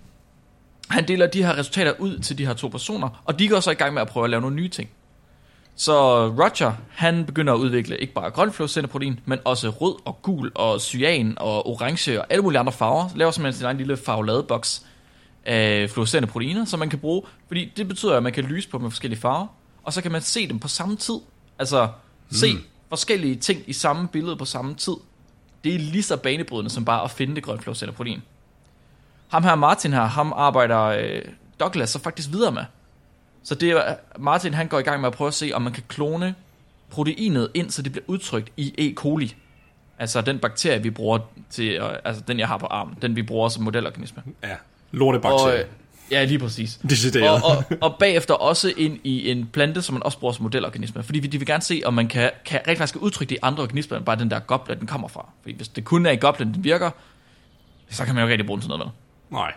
[0.89, 3.71] Han deler de her resultater ud til de her to personer, og de går så
[3.71, 4.89] i gang med at prøve at lave nogle nye ting.
[5.75, 10.81] Så Roger, han begynder at udvikle ikke bare grønflåscenterprotein, men også rød og gul og
[10.81, 13.09] cyan og orange og alle mulige andre farver.
[13.15, 14.85] Laver simpelthen sin egen lille farveladeboks
[15.45, 18.77] af fluorescente proteiner, som man kan bruge, fordi det betyder, at man kan lyse på
[18.77, 19.47] dem med forskellige farver,
[19.83, 21.19] og så kan man se dem på samme tid.
[21.59, 21.89] Altså
[22.31, 22.47] se
[22.89, 24.95] forskellige ting i samme billede på samme tid.
[25.63, 28.21] Det er lige så banebrydende som bare at finde det grønflåscente protein.
[29.27, 31.21] Ham her, Martin her, ham arbejder øh,
[31.59, 32.63] Douglas så faktisk videre med.
[33.43, 35.73] Så det er, Martin han går i gang med at prøve at se, om man
[35.73, 36.35] kan klone
[36.89, 38.93] proteinet ind, så det bliver udtrykt i E.
[38.95, 39.35] coli.
[39.99, 41.19] Altså den bakterie, vi bruger
[41.49, 44.23] til, øh, altså den jeg har på armen, den vi bruger som modelorganisme.
[44.43, 44.57] Ja, Og,
[44.91, 45.59] lortebakterier.
[45.59, 45.65] øh,
[46.11, 46.79] ja, lige præcis.
[46.89, 47.29] Decideret.
[47.43, 51.03] Og, og, og bagefter også ind i en plante, som man også bruger som modelorganisme.
[51.03, 53.63] Fordi vi- de vil gerne se, om man kan, kan rent faktisk udtrykke de andre
[53.63, 55.29] organismer, end bare den der goblet, den kommer fra.
[55.41, 56.91] Fordi hvis det kun er i goblen, den virker,
[57.89, 58.91] så kan man jo ikke rigtig bruge den til noget med.
[59.29, 59.53] Nej.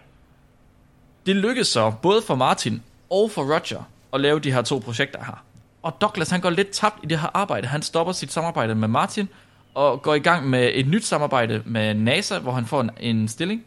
[1.27, 5.25] Det lykkedes så både for Martin og for Roger at lave de her to projekter
[5.25, 5.45] her.
[5.83, 7.66] Og Douglas han går lidt tabt i det her arbejde.
[7.66, 9.29] Han stopper sit samarbejde med Martin
[9.75, 13.29] og går i gang med et nyt samarbejde med NASA, hvor han får en, en
[13.29, 13.64] stilling,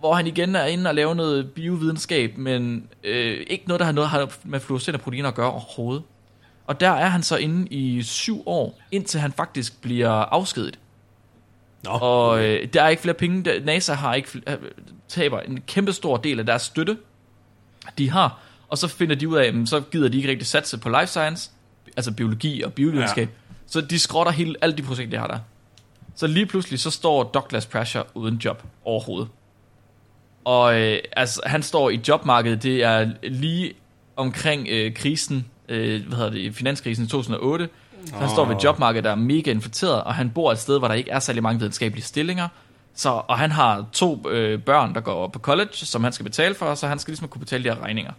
[0.00, 3.92] hvor han igen er inde og lave noget biovidenskab, men øh, ikke noget, der har
[3.92, 6.02] noget har med fluorescente proteiner at gøre overhovedet.
[6.66, 10.78] Og der er han så inde i syv år, indtil han faktisk bliver afskediget.
[11.84, 13.60] Nå, Og øh, der er ikke flere penge.
[13.60, 14.56] NASA har ikke øh,
[15.08, 16.96] taber en kæmpe stor del af deres støtte,
[17.98, 18.38] de har.
[18.68, 21.06] Og så finder de ud af, at så gider de ikke rigtig satse på life
[21.06, 21.50] science,
[21.96, 23.28] altså biologi og biovidenskab.
[23.28, 23.54] Ja.
[23.66, 25.38] Så de skrotter hele, alle de projekter, de har der.
[26.14, 29.28] Så lige pludselig, så står Douglas Pressure uden job overhovedet.
[30.44, 33.72] Og øh, altså, han står i jobmarkedet, det er lige
[34.16, 37.68] omkring øh, krisen, øh, hvad hedder det, finanskrisen i 2008.
[38.04, 40.88] Så han står ved jobmarkedet, der er mega infiltreret, og han bor et sted, hvor
[40.88, 42.48] der ikke er særlig mange videnskabelige stillinger.
[42.96, 46.54] Så, og han har to øh, børn, der går på college, som han skal betale
[46.54, 48.12] for, så han skal ligesom kunne betale de her regninger.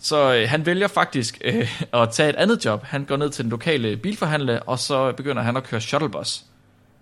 [0.00, 2.84] Så øh, han vælger faktisk øh, at tage et andet job.
[2.84, 6.44] Han går ned til den lokale bilforhandler, og så begynder han at køre shuttlebus.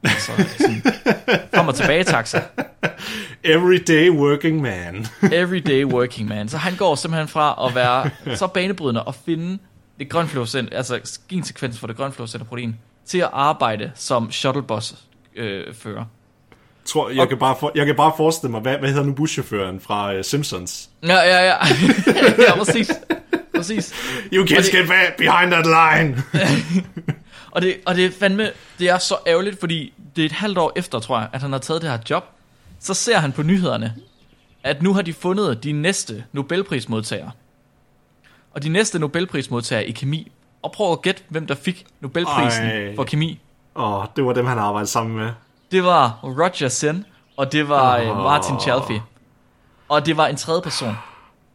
[0.05, 2.43] Altså sådan, og tilbage taxa.
[3.45, 5.07] everyday working man.
[5.33, 6.49] Everyday working man.
[6.49, 9.59] Så han går simpelthen fra at være så banebrydende og finde
[9.99, 14.95] det grønflåscent, altså gensekvensen for det grønflåscent protein, til at arbejde som shuttlebus
[15.37, 16.05] øh, fører.
[16.87, 19.81] Tror, jeg, kan bare for, jeg kan bare forestille mig, hvad, hvad hedder nu buschaufføren
[19.81, 20.91] fra uh, Simpsons?
[21.03, 21.55] Ja, ja, ja.
[22.49, 22.91] ja, præcis.
[23.57, 23.95] Præcis.
[24.33, 26.23] You det- get back behind that line!
[27.51, 30.59] Og det, og det er fandme, det er så ærgerligt, fordi det er et halvt
[30.59, 32.25] år efter, tror jeg, at han har taget det her job.
[32.81, 33.95] Så ser han på nyhederne,
[34.65, 37.31] at nu har de fundet de næste Nobelprismodtagere.
[38.55, 40.33] Og de næste Nobelprismodtagere i kemi.
[40.63, 42.95] Og prøv at gætte, hvem der fik Nobelprisen Ej.
[42.97, 43.41] for kemi.
[43.77, 45.31] Åh, oh, det var dem, han arbejdede sammen med.
[45.71, 47.05] Det var Roger Sen,
[47.37, 48.17] og det var oh.
[48.17, 49.03] Martin Chalfie.
[49.89, 50.95] Og det var en tredje person.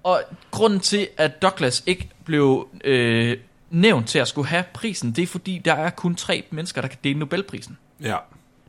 [0.04, 3.38] Og grunden til, at Douglas ikke blev øh,
[3.70, 6.88] nævnt til at skulle have prisen, det er fordi, der er kun tre mennesker, der
[6.88, 7.78] kan dele Nobelprisen.
[8.04, 8.18] Ja.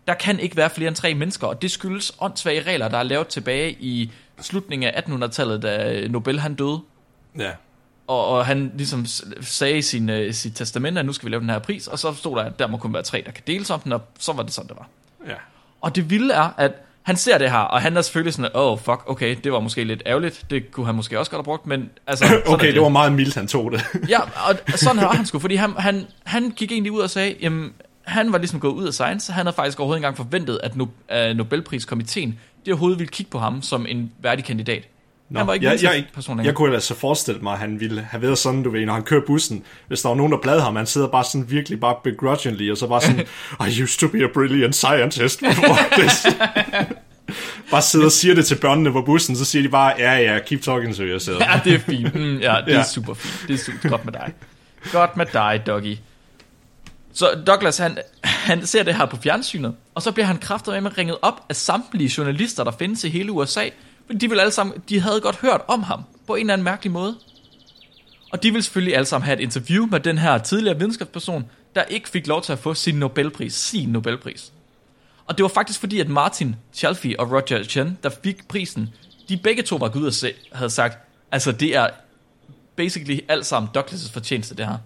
[0.09, 3.03] Der kan ikke være flere end tre mennesker, og det skyldes åndssvage regler, der er
[3.03, 6.81] lavet tilbage i slutningen af 1800-tallet, da Nobel han døde.
[7.39, 7.51] Ja.
[8.07, 9.07] Og, og han ligesom
[9.41, 11.99] sagde i sin, uh, sit testament, at nu skal vi lave den her pris, og
[11.99, 14.03] så stod der, at der må kun være tre, der kan deles om den, og
[14.19, 14.89] så var det sådan, det var.
[15.29, 15.35] Ja.
[15.81, 18.73] Og det vilde er, at han ser det her, og han er selvfølgelig sådan, åh,
[18.73, 21.45] oh, fuck, okay, det var måske lidt ærgerligt, det kunne han måske også godt have
[21.45, 22.25] brugt, men altså...
[22.47, 23.85] Okay, det var meget mildt, han tog det.
[24.09, 27.35] Ja, og sådan var han sgu, fordi han, han, han gik egentlig ud og sagde,
[27.41, 30.77] jamen, han var ligesom gået ud af science, han havde faktisk overhovedet engang forventet, at
[30.77, 34.89] no, uh, Nobelpriskomiteen, det overhovedet ville kigge på ham som en værdig kandidat.
[35.33, 36.55] Nå, han var ikke jeg, jeg, person jeg længere.
[36.55, 39.03] kunne ellers så forestille mig, at han ville have været sådan, du ved, når han
[39.03, 41.97] kører bussen, hvis der var nogen, der bladede ham, han sidder bare sådan virkelig bare
[42.05, 43.21] begrudgingly, og så bare sådan,
[43.69, 46.27] I used to be a brilliant scientist before this.
[47.71, 50.39] bare sidder og siger det til børnene på bussen, så siger de bare, ja, ja,
[50.47, 51.41] keep talking to yourself.
[51.41, 52.15] Ja, det er fint.
[52.15, 52.85] Mm, ja, det er Ja.
[52.85, 53.49] super fint.
[53.49, 54.33] Det er super godt med dig.
[54.93, 55.97] Godt med dig, Doggy.
[57.15, 60.99] Så Douglas, han, han ser det her på fjernsynet, og så bliver han kraftet med
[60.99, 63.65] ringet op af samtlige journalister, der findes i hele USA,
[64.21, 66.93] de, vil alle sammen, de havde godt hørt om ham på en eller anden mærkelig
[66.93, 67.17] måde.
[68.33, 71.45] Og de vil selvfølgelig alle sammen have et interview med den her tidligere videnskabsperson,
[71.75, 74.53] der ikke fik lov til at få sin Nobelpris, sin Nobelpris.
[75.27, 78.95] Og det var faktisk fordi, at Martin Chalfie og Roger Chen, der fik prisen,
[79.29, 80.99] de begge to var gået ud og se, havde sagt,
[81.33, 81.89] altså det er
[82.77, 84.79] basically alt sammen Douglas' fortjeneste, det her.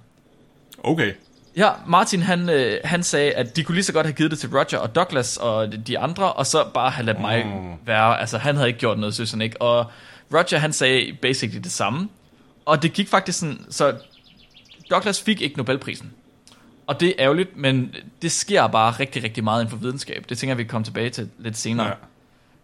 [0.79, 1.13] Okay.
[1.57, 4.39] Ja, Martin han, øh, han sagde, at de kunne lige så godt have givet det
[4.39, 7.47] til Roger og Douglas og de andre, og så bare have ladet mig
[7.87, 8.21] være.
[8.21, 9.63] Altså, han havde ikke gjort noget, synes han ikke.
[9.63, 9.87] Og
[10.35, 12.09] Roger, han sagde basically det samme.
[12.65, 13.97] Og det gik faktisk sådan, så
[14.91, 16.13] Douglas fik ikke Nobelprisen.
[16.87, 20.25] Og det er ærgerligt, men det sker bare rigtig, rigtig meget inden for videnskab.
[20.29, 21.87] Det tænker jeg, vi kan komme tilbage til lidt senere.
[21.87, 21.93] Ja.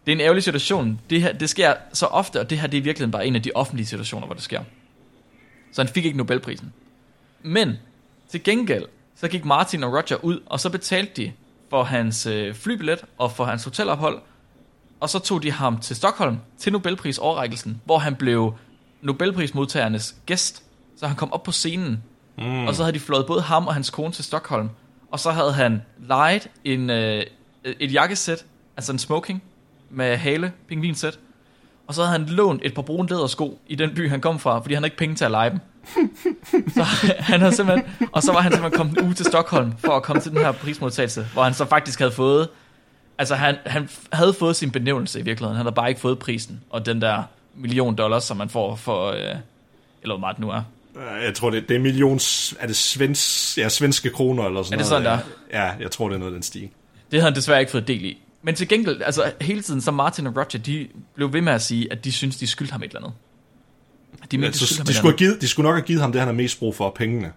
[0.06, 1.00] Det er en ærgerlig situation.
[1.10, 3.36] Det, her, det sker så ofte, og det her det er i virkeligheden bare en
[3.36, 4.60] af de offentlige situationer, hvor det sker.
[5.72, 6.72] Så han fik ikke Nobelprisen.
[7.42, 7.76] Men
[8.32, 8.84] til gengæld,
[9.16, 11.32] så gik Martin og Roger ud, og så betalte de
[11.70, 14.18] for hans øh, flybillet og for hans hotelophold.
[15.00, 18.54] Og så tog de ham til Stockholm til Nobelpris overrækkelsen, hvor han blev
[19.02, 20.62] Nobelprismodtagernes gæst.
[20.96, 22.02] Så han kom op på scenen,
[22.38, 22.66] mm.
[22.66, 24.68] og så havde de flået både ham og hans kone til Stockholm.
[25.10, 27.22] Og så havde han lejet en, øh,
[27.64, 28.44] et jakkesæt,
[28.76, 29.42] altså en smoking
[29.90, 31.18] med hale, pingvinsæt.
[31.86, 34.58] Og så havde han lånt et par brune lædersko i den by, han kom fra,
[34.58, 35.60] fordi han havde ikke penge til at lege dem.
[36.74, 36.82] Så
[37.18, 40.22] han havde simpelthen, og så var han simpelthen kommet ud til Stockholm for at komme
[40.22, 42.48] til den her prismodtagelse, hvor han så faktisk havde fået,
[43.18, 46.60] altså han, han havde fået sin benævnelse i virkeligheden, han havde bare ikke fået prisen,
[46.70, 47.22] og den der
[47.56, 49.16] million dollars, som man får for, øh,
[50.02, 50.62] eller hvor meget det nu er.
[51.24, 52.54] Jeg tror, det, det er millions...
[52.60, 55.04] Er det svens, ja, svenske kroner eller sådan Er det noget?
[55.04, 55.18] sådan,
[55.52, 55.72] ja.
[55.80, 56.60] jeg tror, det er noget den stil.
[56.62, 56.70] Det
[57.10, 58.18] havde han desværre ikke fået del i.
[58.42, 61.62] Men til gengæld, altså hele tiden, så Martin og Roger, de blev ved med at
[61.62, 63.12] sige, at de synes, de skyldte ham et eller andet.
[64.30, 66.28] De mente, skyldte ham de, skulle givet, de skulle nok have givet ham det, han
[66.28, 67.32] har mest brug for, pengene.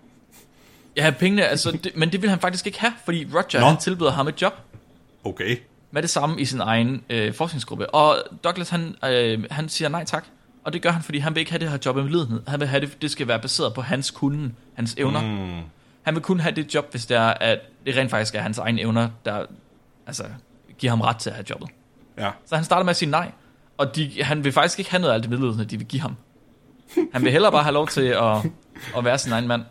[0.98, 3.66] Ja, pengene, altså, det, men det ville han faktisk ikke have, fordi Roger, Nå.
[3.66, 4.54] han tilbyder ham et job
[5.24, 5.58] Okay.
[5.92, 7.90] med det samme i sin egen øh, forskningsgruppe.
[7.90, 10.26] Og Douglas, han, øh, han siger nej tak.
[10.64, 12.42] Og det gør han, fordi han vil ikke have det her job med lidenhed.
[12.48, 15.22] Han vil have det, det skal være baseret på hans kunden, hans evner.
[15.22, 15.62] Mm.
[16.04, 18.58] Han vil kun have det job, hvis det er, at det rent faktisk er hans
[18.58, 19.46] egne evner, der
[20.08, 20.24] altså,
[20.78, 21.70] giver ham ret til at have jobbet.
[22.18, 22.30] Ja.
[22.46, 23.32] Så han starter med at sige nej.
[23.78, 26.02] Og de, han vil faktisk ikke have noget af alt det medlidende, de vil give
[26.02, 26.16] ham.
[27.14, 28.38] Han vil hellere bare have lov til at,
[28.98, 29.64] at være sin egen mand.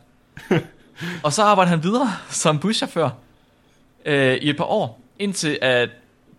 [1.22, 3.10] Og så arbejder han videre som buschauffør
[4.04, 5.88] øh, i et par år, indtil at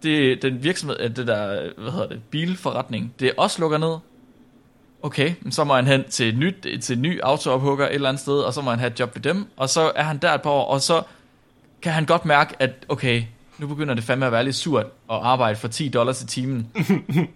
[0.04, 3.98] det, den virksomhed, det der, hvad hedder det, bilforretning, det også lukker ned.
[5.04, 8.22] Okay, så må han hen til, et nyt, til en ny autoophugger et eller andet
[8.22, 10.34] sted, og så må han have et job ved dem, og så er han der
[10.34, 11.04] et par år, og så
[11.82, 13.24] kan han godt mærke, at okay,
[13.58, 16.68] nu begynder det fandme at være lidt surt at arbejde for 10 dollars i timen,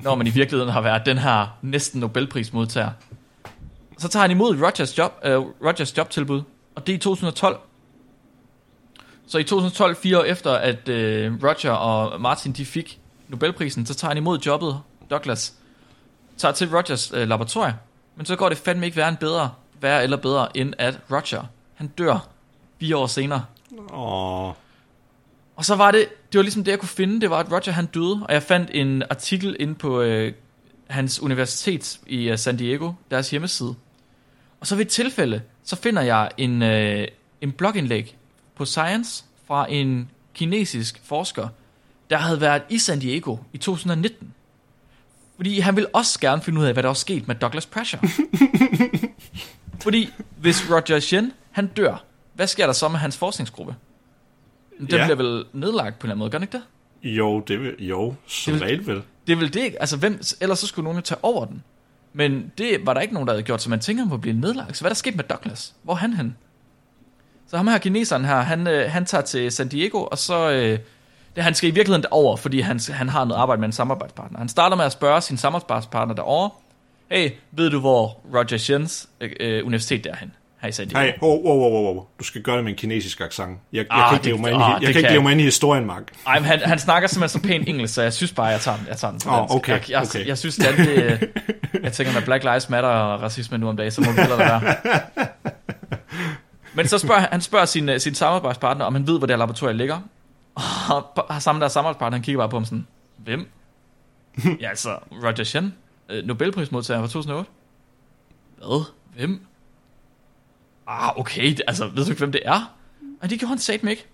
[0.03, 2.89] når man i virkeligheden har været den her næsten Nobelprismodtager.
[3.99, 6.41] Så tager han imod Rogers, job, øh, Rogers jobtilbud,
[6.75, 7.59] og det er i 2012.
[9.27, 13.93] Så i 2012, fire år efter, at øh, Roger og Martin de fik Nobelprisen, så
[13.93, 14.79] tager han imod jobbet,
[15.09, 15.53] Douglas,
[16.37, 17.75] tager til Rogers øh, laboratorie,
[18.15, 21.43] men så går det fandme ikke værre, end bedre, værre eller bedre, end at Roger,
[21.75, 22.27] han dør
[22.79, 23.45] fire år senere.
[23.93, 24.53] Åh,
[25.55, 27.71] Og så var det, det var ligesom det, jeg kunne finde, det var, at Roger
[27.71, 30.33] han døde, og jeg fandt en artikel inde på øh,
[30.87, 33.75] hans universitet i øh, San Diego, deres hjemmeside.
[34.59, 37.07] Og så ved et tilfælde, så finder jeg en, øh,
[37.41, 38.17] en blogindlæg
[38.55, 41.47] på Science fra en kinesisk forsker,
[42.09, 44.33] der havde været i San Diego i 2019.
[45.35, 48.01] Fordi han ville også gerne finde ud af, hvad der var sket med Douglas Pressure.
[49.83, 52.03] Fordi hvis Roger Shen, han dør,
[52.33, 53.75] hvad sker der så med hans forskningsgruppe?
[54.79, 55.03] Den Ja.
[55.05, 56.63] bliver vel nedlagt på en eller anden måde, gør den ikke det?
[57.17, 59.01] jo, det vil, jo, som Det vil- regel vel.
[59.27, 59.79] Det vel det, ikke?
[59.81, 61.63] altså hvem, ellers så skulle nogen jo tage over den.
[62.13, 64.39] Men det var der ikke nogen, der havde gjort, så man tænker, han må blive
[64.39, 64.77] nedlagt.
[64.77, 65.73] Så hvad er der sket med Douglas?
[65.83, 66.35] Hvor er han hen?
[67.47, 70.49] Så ham her kineseren her, han, øh, han tager til San Diego, og så...
[70.51, 70.79] Øh,
[71.35, 74.39] det, han skal i virkeligheden over, fordi han, han har noget arbejde med en samarbejdspartner.
[74.39, 76.49] Han starter med at spørge sin samarbejdspartner derovre,
[77.11, 80.31] hey, ved du, hvor Roger Shens øh, øh, universitet er hen?
[80.61, 80.99] Her i San Diego.
[80.99, 82.03] Hey, oh, oh, oh, oh, oh.
[82.19, 83.59] Du skal gøre det med en kinesisk accent.
[83.73, 85.01] Jeg, jeg Ah, kan ikke det- leve mig ind, i, ah, jeg kan kan ikke
[85.01, 85.23] leve jeg.
[85.23, 86.03] mig ind i historien, Mark.
[86.27, 88.77] Ej, men han, han snakker simpelthen så pænt engelsk, så jeg synes bare, jeg tager
[88.77, 89.55] den, jeg tager den dansk.
[89.55, 90.27] okay, jeg, jeg, okay.
[90.27, 91.29] jeg synes, det er det,
[91.83, 94.39] jeg tænker med Black Lives Matter og racisme nu om dagen, så må vi hellere
[94.39, 94.75] være.
[96.73, 99.33] Men så spørger han- han spørger sin, øh, sin samarbejdspartner, om han ved, hvor det
[99.33, 99.99] her laboratorium ligger.
[100.89, 102.87] Og sammen der samarbejdspartner, han kigger bare på ham sådan,
[103.17, 103.47] hvem?
[104.61, 104.89] ja, altså,
[105.23, 105.73] Roger Shen,
[106.09, 107.49] øh, Nobelprismodtager fra 2008.
[108.57, 108.83] Hvad?
[109.15, 109.45] Hvem?
[110.89, 112.75] Ah, okay, altså, ved du ikke, hvem det er?
[113.21, 114.05] Og det gjorde han satme ikke.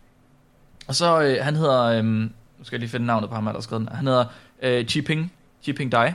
[0.88, 2.30] Og så, øh, han hedder, øh, nu
[2.64, 3.96] skal jeg lige finde navnet på ham, der har skrevet den.
[3.96, 4.26] Han hedder
[4.62, 6.12] øh, Chiping, Chiping Dai.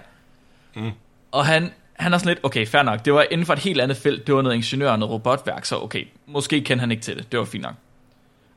[0.77, 0.91] Mm.
[1.33, 3.81] Og han, han er sådan lidt, okay, fair nok, det var inden for et helt
[3.81, 7.03] andet felt, det var noget ingeniør og noget robotværk, så okay, måske kender han ikke
[7.03, 7.75] til det, det var fint nok.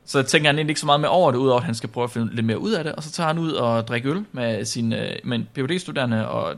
[0.04, 2.04] Så tænker han egentlig ikke så meget mere over det, udover at han skal prøve
[2.04, 4.24] at finde lidt mere ud af det, og så tager han ud og drikker øl
[4.32, 6.54] med sin øh, med en PhD-studerende og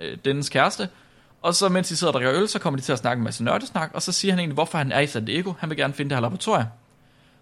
[0.00, 0.88] øh, dennes kæreste,
[1.46, 3.24] og så mens de sidder og drikker øl, så kommer de til at snakke en
[3.24, 5.78] masse nørdesnak, og så siger han egentlig, hvorfor han er i San Diego, han vil
[5.78, 6.66] gerne finde det her laboratorium.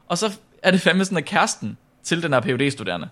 [0.09, 0.33] Og så
[0.63, 3.09] er det fandme sådan, at kæresten til den her PhD-studerende,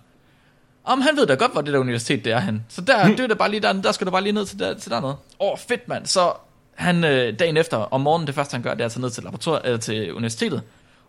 [0.83, 2.65] om han ved da godt, hvor det der universitet det er hen.
[2.69, 4.59] Så der, det er da bare lige der, der skal du bare lige ned til,
[4.59, 5.15] der, til dernede.
[5.39, 6.05] Åh, oh, fedt mand.
[6.05, 6.33] Så
[6.75, 9.09] han øh, dagen efter, om morgenen, det første han gør, det er at tage ned
[9.09, 10.61] til, laboratoriet, eller til universitetet,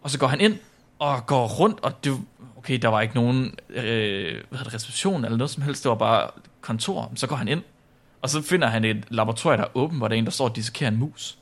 [0.02, 0.58] og så går han ind
[0.98, 2.18] og går rundt, og det,
[2.58, 3.84] okay, der var ikke nogen øh,
[4.48, 6.30] hvad hedder det, reception eller noget som helst, det var bare
[6.60, 7.12] kontor.
[7.16, 7.62] Så går han ind,
[8.24, 10.48] og så finder han et laboratorium, der er åbent, hvor der er en, der står
[10.48, 11.38] og dissekerer en mus.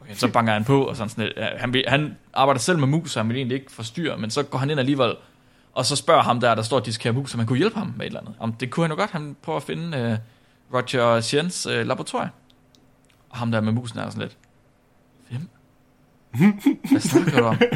[0.00, 3.18] Okay, så banker han på, og sådan sådan Han, han arbejder selv med mus, så
[3.20, 5.14] han vil egentlig ikke forstyrre, men så går han ind alligevel,
[5.72, 7.94] og så spørger ham der, der står og dissekerer mus, om han kunne hjælpe ham
[7.96, 8.34] med et eller andet.
[8.38, 10.18] Om det kunne han jo godt, han prøver at finde øh,
[10.74, 12.30] Roger Shiens øh, laboratorium.
[13.30, 14.36] Og ham der med musen er sådan lidt,
[15.30, 15.48] hvem?
[16.90, 17.56] Hvad snakker du om?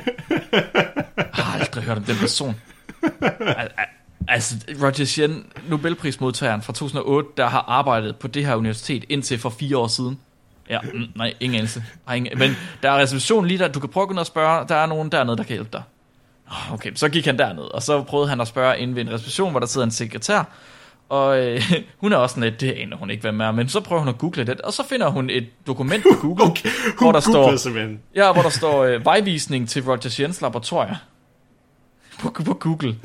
[1.16, 2.54] Jeg har aldrig hørt om den person.
[3.02, 9.04] Al- al- Altså, Roger Shen, Nobelprismodtageren fra 2008, der har arbejdet på det her universitet
[9.08, 10.18] indtil for fire år siden.
[10.70, 11.84] Ja, mm, nej, ingen anelse.
[12.16, 14.68] Ingen, men der er reservation lige der, du kan prøve at gå ned og spørge,
[14.68, 15.82] der er nogen dernede, der kan hjælpe dig.
[16.72, 19.50] Okay, så gik han derned, og så prøvede han at spørge inde ved en reception,
[19.50, 20.44] hvor der sidder en sekretær,
[21.08, 23.80] og øh, hun er også sådan lidt, det aner hun ikke, med er, men så
[23.80, 26.68] prøver hun at google det, og så finder hun et dokument på Google, Okay,
[26.98, 28.00] hvor der står, simpelthen.
[28.14, 30.96] Ja, hvor der står øh, vejvisning til Roger Jens laboratorium.
[32.20, 32.96] På, på Google.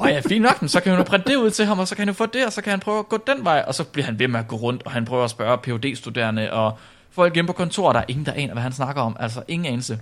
[0.00, 1.88] Nå ja, fint nok, men så kan hun jo printe det ud til ham, og
[1.88, 3.64] så kan han jo få det, og så kan han prøve at gå den vej,
[3.66, 5.96] og så bliver han ved med at gå rundt, og han prøver at spørge phd
[5.96, 6.78] studerende og
[7.10, 9.66] folk inde på kontoret, der er ingen, der aner, hvad han snakker om, altså ingen
[9.66, 10.00] anelse.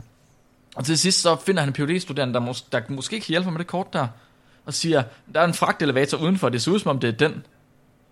[0.77, 3.45] Og til sidst så finder han en phd studerende der, mås- der måske kan hjælpe
[3.45, 4.07] ham med det kort der,
[4.67, 5.03] og siger,
[5.35, 7.45] der er en fragtelevator udenfor, det ser ud som om det er den.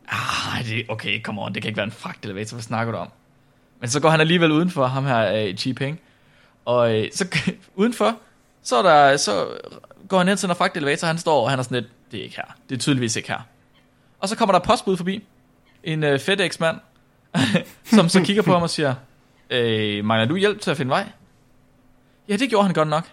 [0.09, 3.09] Ah, det, okay, come on, det kan ikke være en fragtelevator, hvad snakker du om?
[3.81, 5.77] Men så går han alligevel udenfor, ham her, øh, Chi
[6.65, 7.27] Og øh, så
[7.75, 8.17] udenfor,
[8.63, 9.47] så, er der, så
[10.09, 12.25] går han hen til en fragtelevator, han står, og han er sådan lidt, det er
[12.25, 12.57] ikke her.
[12.69, 13.41] Det er tydeligvis ikke her.
[14.21, 15.25] Og så kommer der postbud forbi.
[15.85, 16.77] En øh, FedEx-mand,
[17.95, 18.95] som så kigger på ham og siger,
[19.51, 21.09] øh, mangler du hjælp til at finde vej?
[22.29, 23.09] Ja, det gjorde han godt nok.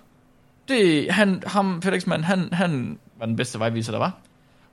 [0.68, 4.12] Det, han, ham, FedEx-manden, han, han var den bedste vejviser, der var.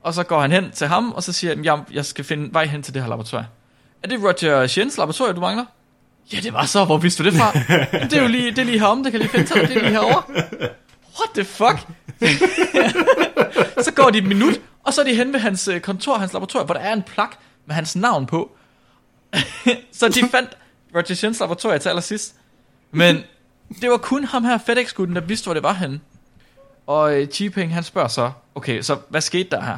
[0.01, 2.53] Og så går han hen til ham, og så siger han, jeg, jeg skal finde
[2.53, 3.45] vej hen til det her laboratorium.
[4.03, 5.65] Er det Roger Shens laboratorium, du mangler?
[6.33, 6.85] Ja, det var så.
[6.85, 7.51] Hvor vidste du det fra?
[8.09, 9.67] det er jo lige, det er lige herom, det kan lige finde til dig.
[9.67, 10.23] Det er lige herovre.
[11.19, 11.87] What the fuck?
[13.85, 16.33] så går de et minut, og så er de hen ved hans øh, kontor, hans
[16.33, 18.51] laboratorium, hvor der er en plak med hans navn på.
[19.99, 20.57] så de fandt
[20.95, 22.35] Roger Shens laboratorium til allersidst.
[22.91, 23.23] Men
[23.81, 25.99] det var kun ham her, FedEx-gutten, der vidste, hvor det var henne.
[26.87, 29.77] Og øh, Chi-Peng, han spørger så, okay, så hvad skete der her?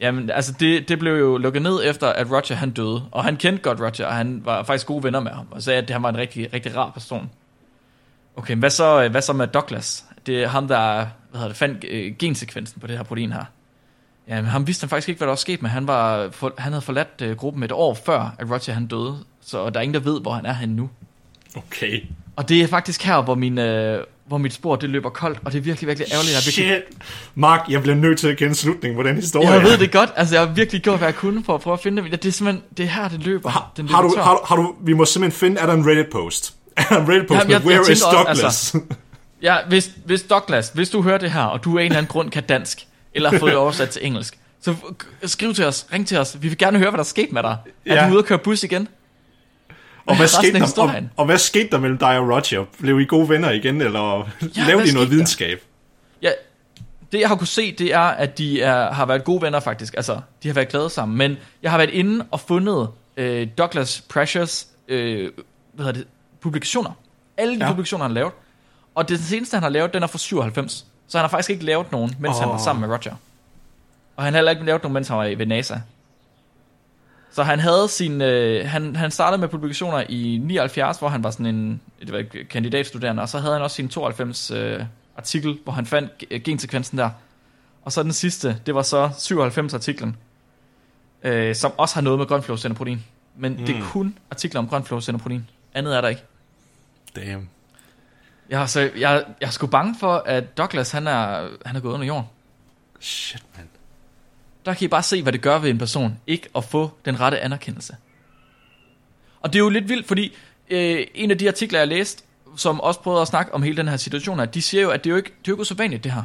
[0.00, 3.04] Jamen, altså det, det blev jo lukket ned efter, at Roger han døde.
[3.12, 5.46] Og han kendte godt Roger, og han var faktisk gode venner med ham.
[5.50, 7.30] Og sagde, at han var en rigtig, rigtig rar person.
[8.36, 10.05] Okay, hvad så, øh, hvad så med Douglas?
[10.26, 11.06] Det er ham, der hvad
[11.40, 13.44] hedder det, fandt øh, gensekvensen på det her protein her.
[14.28, 15.70] Ja, men ham vidste han faktisk ikke, hvad der var sket med.
[15.70, 19.16] Han, var for, han havde forladt øh, gruppen et år før, at Roger han døde.
[19.46, 20.90] Så der er ingen, der ved, hvor han er henne nu.
[21.56, 22.00] Okay.
[22.36, 25.52] Og det er faktisk her, hvor, min, øh, hvor mit spor det løber koldt, og
[25.52, 26.32] det er virkelig, virkelig ærgerligt.
[26.32, 27.08] Jeg, er virkelig, Shit.
[27.34, 29.50] Mark, jeg bliver nødt til at kende slutningen på den historie.
[29.50, 31.74] jeg ved det godt, altså jeg har virkelig gjort, hvad jeg kunne for at prøve
[31.74, 32.12] at finde det.
[32.22, 33.50] Det er simpelthen, det er her, det løber.
[33.50, 34.22] Har, den har, løber du, tør.
[34.22, 36.54] har, du, har du, vi må simpelthen finde, er der en Reddit-post?
[36.76, 38.74] Er der en Reddit-post Jamen, med, jeg- jeg where is tænker også, Douglas?
[38.74, 38.80] altså-
[39.42, 42.08] Ja, hvis, hvis Douglas, hvis du hører det her, og du af en eller anden
[42.12, 44.74] grund kan dansk, eller har fået det oversat til engelsk, så
[45.24, 46.36] skriv til os, ring til os.
[46.42, 47.56] Vi vil gerne høre, hvad der er sket med dig.
[47.86, 48.06] Er Ja.
[48.06, 48.88] du ude at køre bus igen?
[50.06, 52.64] og, hvad skete der, og, og hvad skete der mellem dig og Roger?
[52.80, 55.06] Blev I gode venner igen, eller Ja, lavede I noget skete der?
[55.06, 55.60] videnskab?
[56.22, 56.30] Ja,
[57.12, 59.94] det jeg har kunne se, det er, at de er, har været gode venner faktisk.
[59.96, 61.18] Altså, de har været glade sammen.
[61.18, 65.30] Men jeg har været inde og fundet øh, Douglas Precious øh,
[65.72, 66.06] hvad hedder det,
[66.40, 66.90] publikationer.
[67.36, 67.70] Alle de Ja.
[67.70, 68.32] publikationer, han lavet.
[68.96, 70.86] Og det seneste, han har lavet, den er fra 97.
[71.08, 72.40] Så han har faktisk ikke lavet nogen, mens oh.
[72.42, 73.14] han var sammen med Roger.
[74.16, 75.76] Og han har heller ikke lavet nogen, mens han var i- ved NASA.
[77.32, 81.30] Så han havde sin, øh, han, han startede med publikationer i 79, hvor han var
[81.30, 84.84] sådan en det var kandidatstuderende, og så havde han også sin 92 øh,
[85.16, 87.10] artikel, hvor han fandt g- gensekvensen der.
[87.84, 90.16] Og så den sidste, det var så 97 artiklen,
[91.22, 93.04] øh, som også har noget med grønflowsenderprotein.
[93.36, 93.66] Men mm.
[93.66, 95.48] det er kun artikler om grønflowsenderprotein.
[95.74, 96.22] Andet er der ikke.
[97.16, 97.48] Damn.
[98.50, 101.80] Jeg, er så, jeg, jeg er sgu bange for, at Douglas han er, han er
[101.80, 102.26] gået under jorden.
[103.00, 103.68] Shit, man.
[104.64, 107.20] Der kan I bare se, hvad det gør ved en person, ikke at få den
[107.20, 107.96] rette anerkendelse.
[109.40, 110.36] Og det er jo lidt vildt, fordi
[110.70, 112.22] øh, en af de artikler, jeg læste,
[112.56, 115.04] som også prøvede at snakke om hele den her situation, at de siger jo, at
[115.04, 116.22] det er jo ikke, det er jo ikke usædvanligt, det her.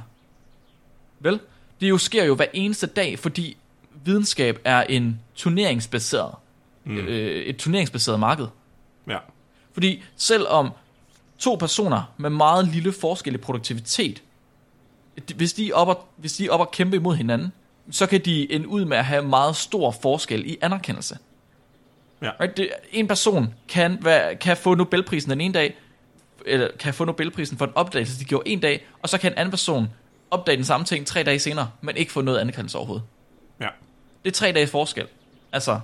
[1.19, 1.39] Vel?
[1.81, 3.57] Det jo sker jo hver eneste dag, fordi
[4.05, 6.35] videnskab er en turneringsbaseret,
[6.83, 6.97] mm.
[6.97, 8.47] øh, et turneringsbaseret marked.
[9.07, 9.17] Ja.
[9.73, 10.71] Fordi selvom
[11.41, 14.23] to personer med meget lille forskel i produktivitet,
[15.35, 17.51] hvis de er oppe hvis de er oppe og kæmpe imod hinanden,
[17.91, 21.17] så kan de ende ud med at have meget stor forskel i anerkendelse.
[22.21, 22.31] Ja.
[22.41, 22.57] Right?
[22.57, 25.77] Det, en person kan, være, kan få Nobelprisen den ene dag,
[26.45, 29.37] eller kan få Nobelprisen for en opdagelse, de gjorde en dag, og så kan en
[29.37, 29.89] anden person
[30.31, 33.05] opdage den samme ting tre dage senere, men ikke få noget anerkendelse overhovedet.
[33.61, 33.67] ja.
[34.23, 35.07] Det er tre dages forskel.
[35.51, 35.79] Altså,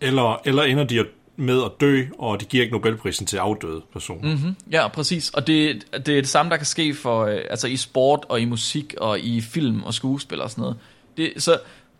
[0.00, 1.06] Eller, eller ender de at
[1.36, 4.34] med at dø, og de giver ikke Nobelprisen til afdøde personer.
[4.34, 4.40] Mm.
[4.44, 5.30] Mm, ja, præcis.
[5.30, 8.40] Og det, det er det samme, der kan ske for, øh, altså i sport og
[8.40, 10.76] i musik og i film og skuespil og sådan noget.
[11.16, 11.58] Det, så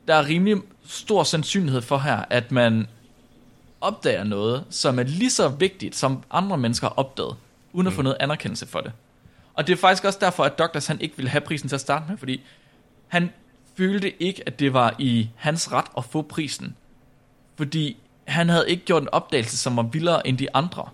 [0.08, 0.56] der er rimelig
[0.86, 2.86] stor sandsynlighed for her, at man
[3.80, 7.36] opdager noget, som er lige så vigtigt, som andre mennesker har opdaget,
[7.72, 8.92] uden at få noget anerkendelse for det.
[9.54, 11.80] Og det er faktisk også derfor, at Douglas han ikke ville have prisen til at
[11.80, 12.40] starte med, fordi
[13.08, 13.30] han
[13.76, 16.76] følte ikke, at det var i hans ret at få prisen.
[17.56, 17.96] Fordi
[18.26, 20.88] han havde ikke gjort en opdagelse, som var vildere end de andre.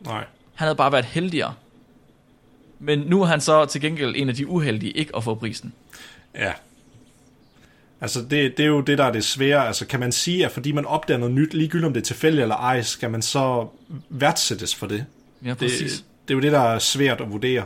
[0.00, 0.24] Nej.
[0.54, 1.54] Han havde bare været heldigere.
[2.78, 5.72] Men nu er han så til gengæld en af de uheldige ikke at få prisen.
[6.34, 6.52] Ja.
[8.00, 9.66] Altså, det, det er jo det, der er det svære.
[9.66, 12.42] Altså, kan man sige, at fordi man opdager noget nyt, ligegyldigt om det er tilfældigt
[12.42, 13.66] eller ej, skal man så
[14.08, 15.04] værdsættes for det?
[15.44, 16.04] Ja, Det, præcis.
[16.28, 17.64] det er jo det, der er svært at vurdere.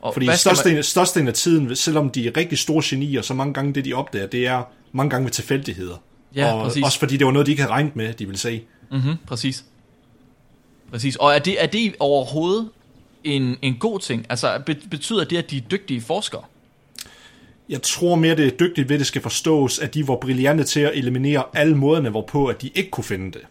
[0.00, 3.34] og Fordi hvad skal størstedelen, størstedelen af tiden, selvom de er rigtig store genier, så
[3.34, 4.62] mange gange det, de opdager, det er
[4.92, 6.02] mange gange med tilfældigheder.
[6.34, 6.84] Ja, og præcis.
[6.84, 8.62] også fordi det var noget, de ikke havde regnet med, de ville se.
[8.90, 9.64] Mm-hmm, præcis.
[10.90, 11.16] Præcis.
[11.16, 12.68] Og er det, er det overhovedet
[13.24, 14.26] en, en god ting?
[14.28, 16.42] Altså, be- betyder det, at de er dygtige forskere?
[17.68, 20.64] Jeg tror mere, det er dygtigt ved, at det skal forstås, at de var brillante
[20.64, 23.42] til at eliminere alle måderne, hvorpå at de ikke kunne finde det.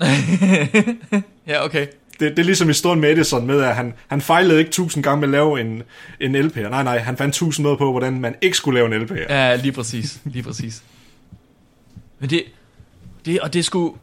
[1.46, 1.86] Ja, okay.
[2.20, 5.20] Det, det er ligesom historien med Edison med, at han, han fejlede ikke tusind gange
[5.20, 5.82] med at lave en,
[6.20, 6.68] en LP'er.
[6.68, 9.32] Nej, nej, han fandt tusind måder på, hvordan man ikke skulle lave en LP'er.
[9.32, 10.20] Ja, lige præcis.
[10.24, 10.82] Lige præcis.
[12.20, 12.44] Men det,
[13.24, 13.94] det, og det skulle,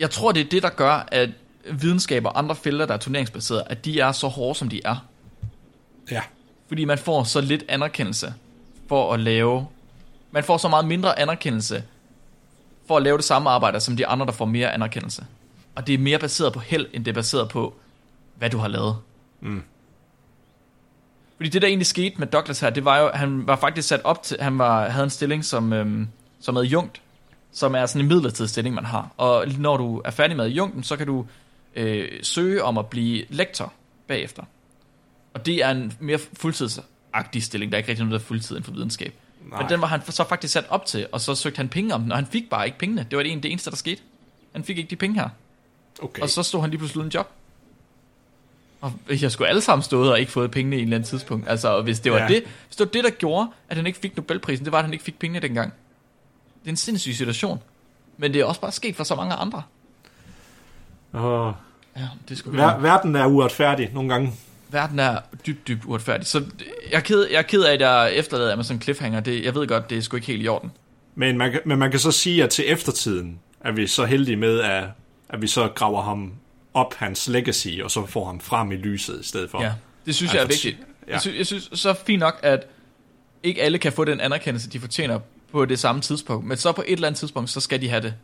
[0.00, 1.30] jeg tror, det er det, der gør, at
[1.72, 5.06] videnskab og andre felter, der er turneringsbaseret, at de er så hårde, som de er.
[6.10, 6.22] Ja.
[6.68, 8.34] Fordi man får så lidt anerkendelse
[8.88, 9.66] for at lave...
[10.30, 11.84] Man får så meget mindre anerkendelse
[12.86, 15.26] for at lave det samme arbejde, som de andre, der får mere anerkendelse.
[15.74, 17.74] Og det er mere baseret på held, end det er baseret på,
[18.34, 18.96] hvad du har lavet.
[19.40, 19.62] Mm.
[21.36, 24.00] Fordi det, der egentlig skete med Douglas her, det var jo, han var faktisk sat
[24.04, 26.08] op til, han var, havde en stilling som, øhm,
[26.40, 27.00] som adjunkt,
[27.54, 29.10] som er sådan en midlertidig stilling, man har.
[29.16, 31.26] Og når du er færdig med adjunkten, så kan du
[31.74, 33.72] øh, søge om at blive lektor
[34.06, 34.42] bagefter.
[35.34, 37.72] Og det er en mere fuldtidsagtig stilling.
[37.72, 39.14] Der er ikke rigtig noget, der er fuldtid inden for videnskab.
[39.50, 39.62] Nej.
[39.62, 42.02] Men den var han så faktisk sat op til, og så søgte han penge om
[42.02, 43.06] den, og han fik bare ikke pengene.
[43.10, 44.02] Det var det, en, det eneste, der skete.
[44.52, 45.28] Han fik ikke de penge her.
[46.02, 46.22] Okay.
[46.22, 47.30] Og så stod han lige pludselig uden job.
[48.80, 51.48] Og jeg skulle alle sammen stået og ikke fået pengene i en eller anden tidspunkt.
[51.48, 52.28] Altså, og hvis det var, ja.
[52.28, 54.84] det, hvis det var det, der gjorde, at han ikke fik Nobelprisen, det var, at
[54.84, 55.72] han ikke fik pengene dengang.
[56.64, 57.60] Det er en sindssyg situation.
[58.18, 59.62] Men det er også bare sket for så mange andre.
[61.12, 61.54] Og
[61.96, 64.32] Ja, det skulle ver- verden er uretfærdig nogle gange.
[64.68, 66.26] Verden er dybt, dybt uretfærdig.
[66.26, 66.38] Så
[66.90, 69.20] jeg er ked, jeg er ked af, at jeg efterlader jer med sådan en cliffhanger.
[69.20, 70.72] Det, jeg ved godt, det er sgu ikke helt i orden.
[71.14, 74.36] Men man, kan- men man kan så sige, at til eftertiden er vi så heldige
[74.36, 74.84] med, at,
[75.28, 76.32] at vi så graver ham
[76.74, 79.62] op hans legacy, og så får ham frem i lyset i stedet for.
[79.62, 79.72] Ja,
[80.06, 80.76] det synes jeg er vigtigt.
[81.08, 81.12] ja.
[81.12, 82.66] Jeg, synes, jeg synes så fint nok, at
[83.42, 85.18] ikke alle kan få den anerkendelse, de fortjener
[85.54, 86.46] på det samme tidspunkt.
[86.46, 88.14] Men så på et eller andet tidspunkt, så skal de have det.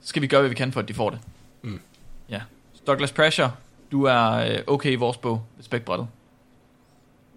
[0.00, 1.18] Så skal vi gøre, hvad vi kan for, at de får det.
[1.62, 1.80] Mm.
[2.28, 2.40] Ja.
[2.86, 3.52] Douglas Pressure,
[3.92, 6.08] du er øh, okay i vores bog, ved spækbrættet.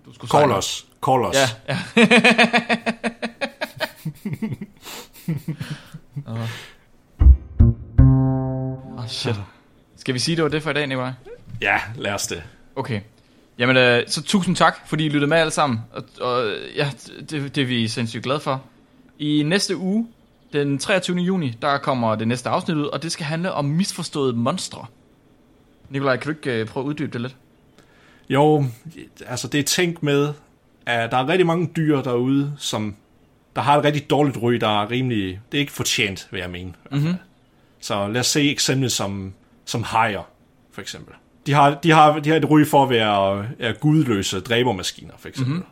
[0.06, 0.56] Du skulle Call sejle.
[0.56, 0.86] os.
[1.06, 1.36] Call os.
[1.36, 1.78] Ja, ja.
[6.28, 6.40] Åh,
[9.00, 9.36] oh, shit.
[9.96, 11.12] Skal vi sige, det var det for i dag, Nikolaj?
[11.62, 12.44] ja, lad os det.
[12.76, 13.02] Okay.
[13.58, 15.80] Jamen, øh, så tusind tak, fordi I lyttede med alle sammen.
[15.94, 16.92] Og, og ja,
[17.30, 18.64] det, det er vi sindssygt glade for.
[19.20, 20.08] I næste uge,
[20.54, 21.18] den 23.
[21.18, 24.86] juni, der kommer det næste afsnit ud, og det skal handle om misforståede monstre.
[25.90, 27.36] Nikolaj, kan du ikke øh, prøve at uddybe det lidt?
[28.30, 28.66] Jo,
[29.28, 30.34] altså det er tænkt med,
[30.86, 32.96] at der er rigtig mange dyr derude, som
[33.56, 35.42] der har et rigtig dårligt ry, der er rimelig...
[35.52, 36.74] Det er ikke fortjent, vil jeg mene.
[36.92, 37.14] Mm-hmm.
[37.80, 39.34] Så lad os se eksemplet som,
[39.66, 40.30] som hajer,
[40.72, 41.14] for eksempel.
[41.46, 45.28] De har, de, har, de har et ry for at være er gudløse dræbermaskiner, for
[45.28, 45.54] eksempel.
[45.54, 45.70] Mm-hmm.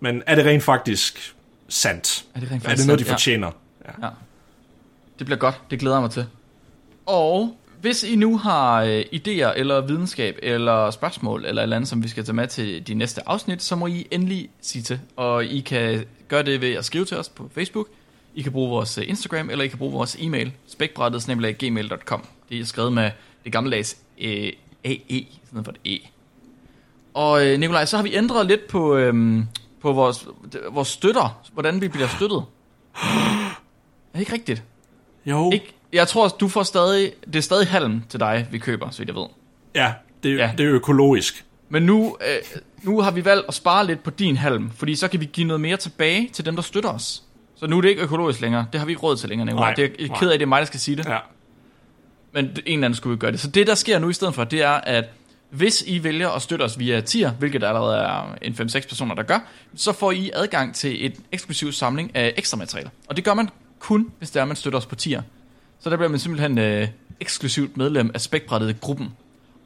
[0.00, 1.34] Men er det rent faktisk
[1.72, 2.24] sandt?
[2.34, 3.08] Er det rent Er det noget, de sandt?
[3.08, 3.12] Ja.
[3.12, 3.50] fortjener?
[3.84, 4.06] Ja.
[4.06, 4.12] Ja.
[5.18, 5.60] Det bliver godt.
[5.70, 6.26] Det glæder jeg mig til.
[7.06, 11.88] Og hvis I nu har øh, idéer eller videnskab eller spørgsmål eller et eller andet,
[11.88, 15.00] som vi skal tage med til de næste afsnit, så må I endelig sige til.
[15.16, 17.88] Og I kan gøre det ved at skrive til os på Facebook.
[18.34, 22.24] I kan bruge vores øh, Instagram, eller I kan bruge vores e-mail, spækbrættet.gmail.com.
[22.48, 23.10] Det er skrevet med
[23.44, 24.52] det gammeldags øh,
[24.84, 26.08] AE, stedet for et E.
[27.14, 29.46] Og øh, Nikolaj, så har vi ændret lidt på, øhm,
[29.82, 30.26] på vores,
[30.70, 32.42] vores støtter, hvordan vi bliver støttet.
[34.14, 34.62] Er ikke rigtigt?
[35.26, 38.90] Jo, Ikke, jeg tror, du får stadig, det er stadig halm til dig, vi køber,
[38.90, 39.26] så vidt jeg ved.
[39.74, 40.52] ja, det, Ja.
[40.58, 41.44] det er økologisk.
[41.68, 45.08] Men nu, øh, nu har vi valgt at spare lidt på din halm, fordi så
[45.08, 47.22] kan vi give noget mere tilbage til dem, der støtter os.
[47.56, 48.66] Så nu er det ikke økologisk længere.
[48.72, 49.64] Det har vi ikke råd til længere, Nicolaj.
[49.68, 51.06] Nej, Det er jeg er ked af, det er mig, der skal sige det.
[51.06, 51.18] Ja.
[52.32, 53.40] Men en eller anden skulle vi gøre det.
[53.40, 55.04] Så det, der sker nu i stedet for, det er, at
[55.52, 59.14] hvis I vælger at støtte os via tier, hvilket der allerede er en 5-6 personer,
[59.14, 59.38] der gør,
[59.74, 62.90] så får I adgang til et eksklusiv samling af ekstra materialer.
[63.08, 63.48] Og det gør man
[63.78, 65.22] kun, hvis det er, man støtter os på tier.
[65.80, 66.88] Så der bliver man simpelthen øh,
[67.20, 69.08] eksklusivt medlem af Spækbrættet gruppen.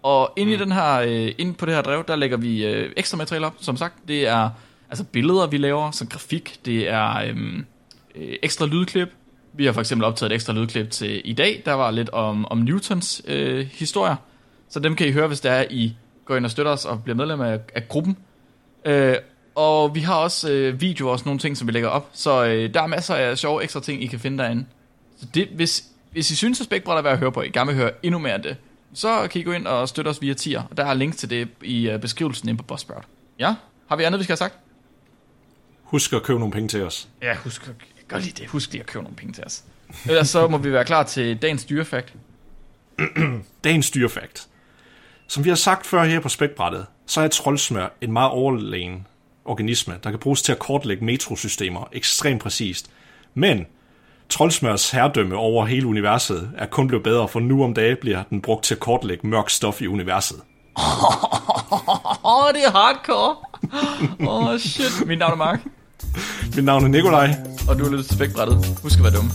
[0.02, 2.92] Og inde, i den her, øh, inde på det her drev, der lægger vi øh,
[2.96, 3.94] ekstra materiale op, som sagt.
[4.08, 4.50] Det er
[4.90, 6.60] altså billeder, vi laver, som grafik.
[6.64, 7.36] Det er øh,
[8.14, 9.08] øh, ekstra lydklip.
[9.52, 11.62] Vi har for eksempel optaget et ekstra lydklip til i dag.
[11.64, 14.16] Der var lidt om, om Newtons øh, historier.
[14.68, 17.02] Så dem kan I høre, hvis der er, I går ind og støtter os og
[17.02, 18.16] bliver medlem af, af gruppen.
[18.84, 19.16] Øh,
[19.54, 22.10] og vi har også øh, videoer og sådan nogle ting, som vi lægger op.
[22.12, 24.66] Så øh, der er masser af sjove ekstra ting, I kan finde derinde.
[25.20, 27.66] Så det, hvis, hvis I synes, at Spækbræt er værd at høre på, I gerne
[27.66, 28.56] vil høre endnu mere af det,
[28.94, 30.62] så kan I gå ind og støtte os via tier.
[30.70, 33.04] Og der er link til det i uh, beskrivelsen inde på Buzzsprout.
[33.38, 33.54] Ja?
[33.88, 34.54] Har vi andet, vi skal have sagt?
[35.82, 37.08] Husk at købe nogle penge til os.
[37.22, 37.70] Ja, husk,
[38.08, 38.48] gør lige det.
[38.48, 39.64] Husk lige at købe nogle penge til os.
[40.06, 42.14] Ellers så må vi være klar til dagens dyrefakt.
[43.64, 44.48] Dagens dyrefakt.
[45.28, 49.06] Som vi har sagt før her på spækbrættet, så er troldsmør en meget overlegen
[49.44, 52.90] organisme, der kan bruges til at kortlægge metrosystemer ekstremt præcist.
[53.34, 53.66] Men
[54.28, 58.40] Troldsmørs herredømme over hele universet er kun blevet bedre, for nu om dagen bliver den
[58.42, 60.36] brugt til at kortlægge mørk stof i universet.
[60.78, 61.24] Åh,
[62.24, 63.36] oh, det er hardcore.
[64.28, 65.06] Åh, oh, shit.
[65.06, 65.60] Mit navn er Mark.
[66.56, 67.34] Mit navn er Nikolaj.
[67.68, 68.78] Og du har lyttet til Spækbrættet.
[68.82, 69.30] Husk at være dumme.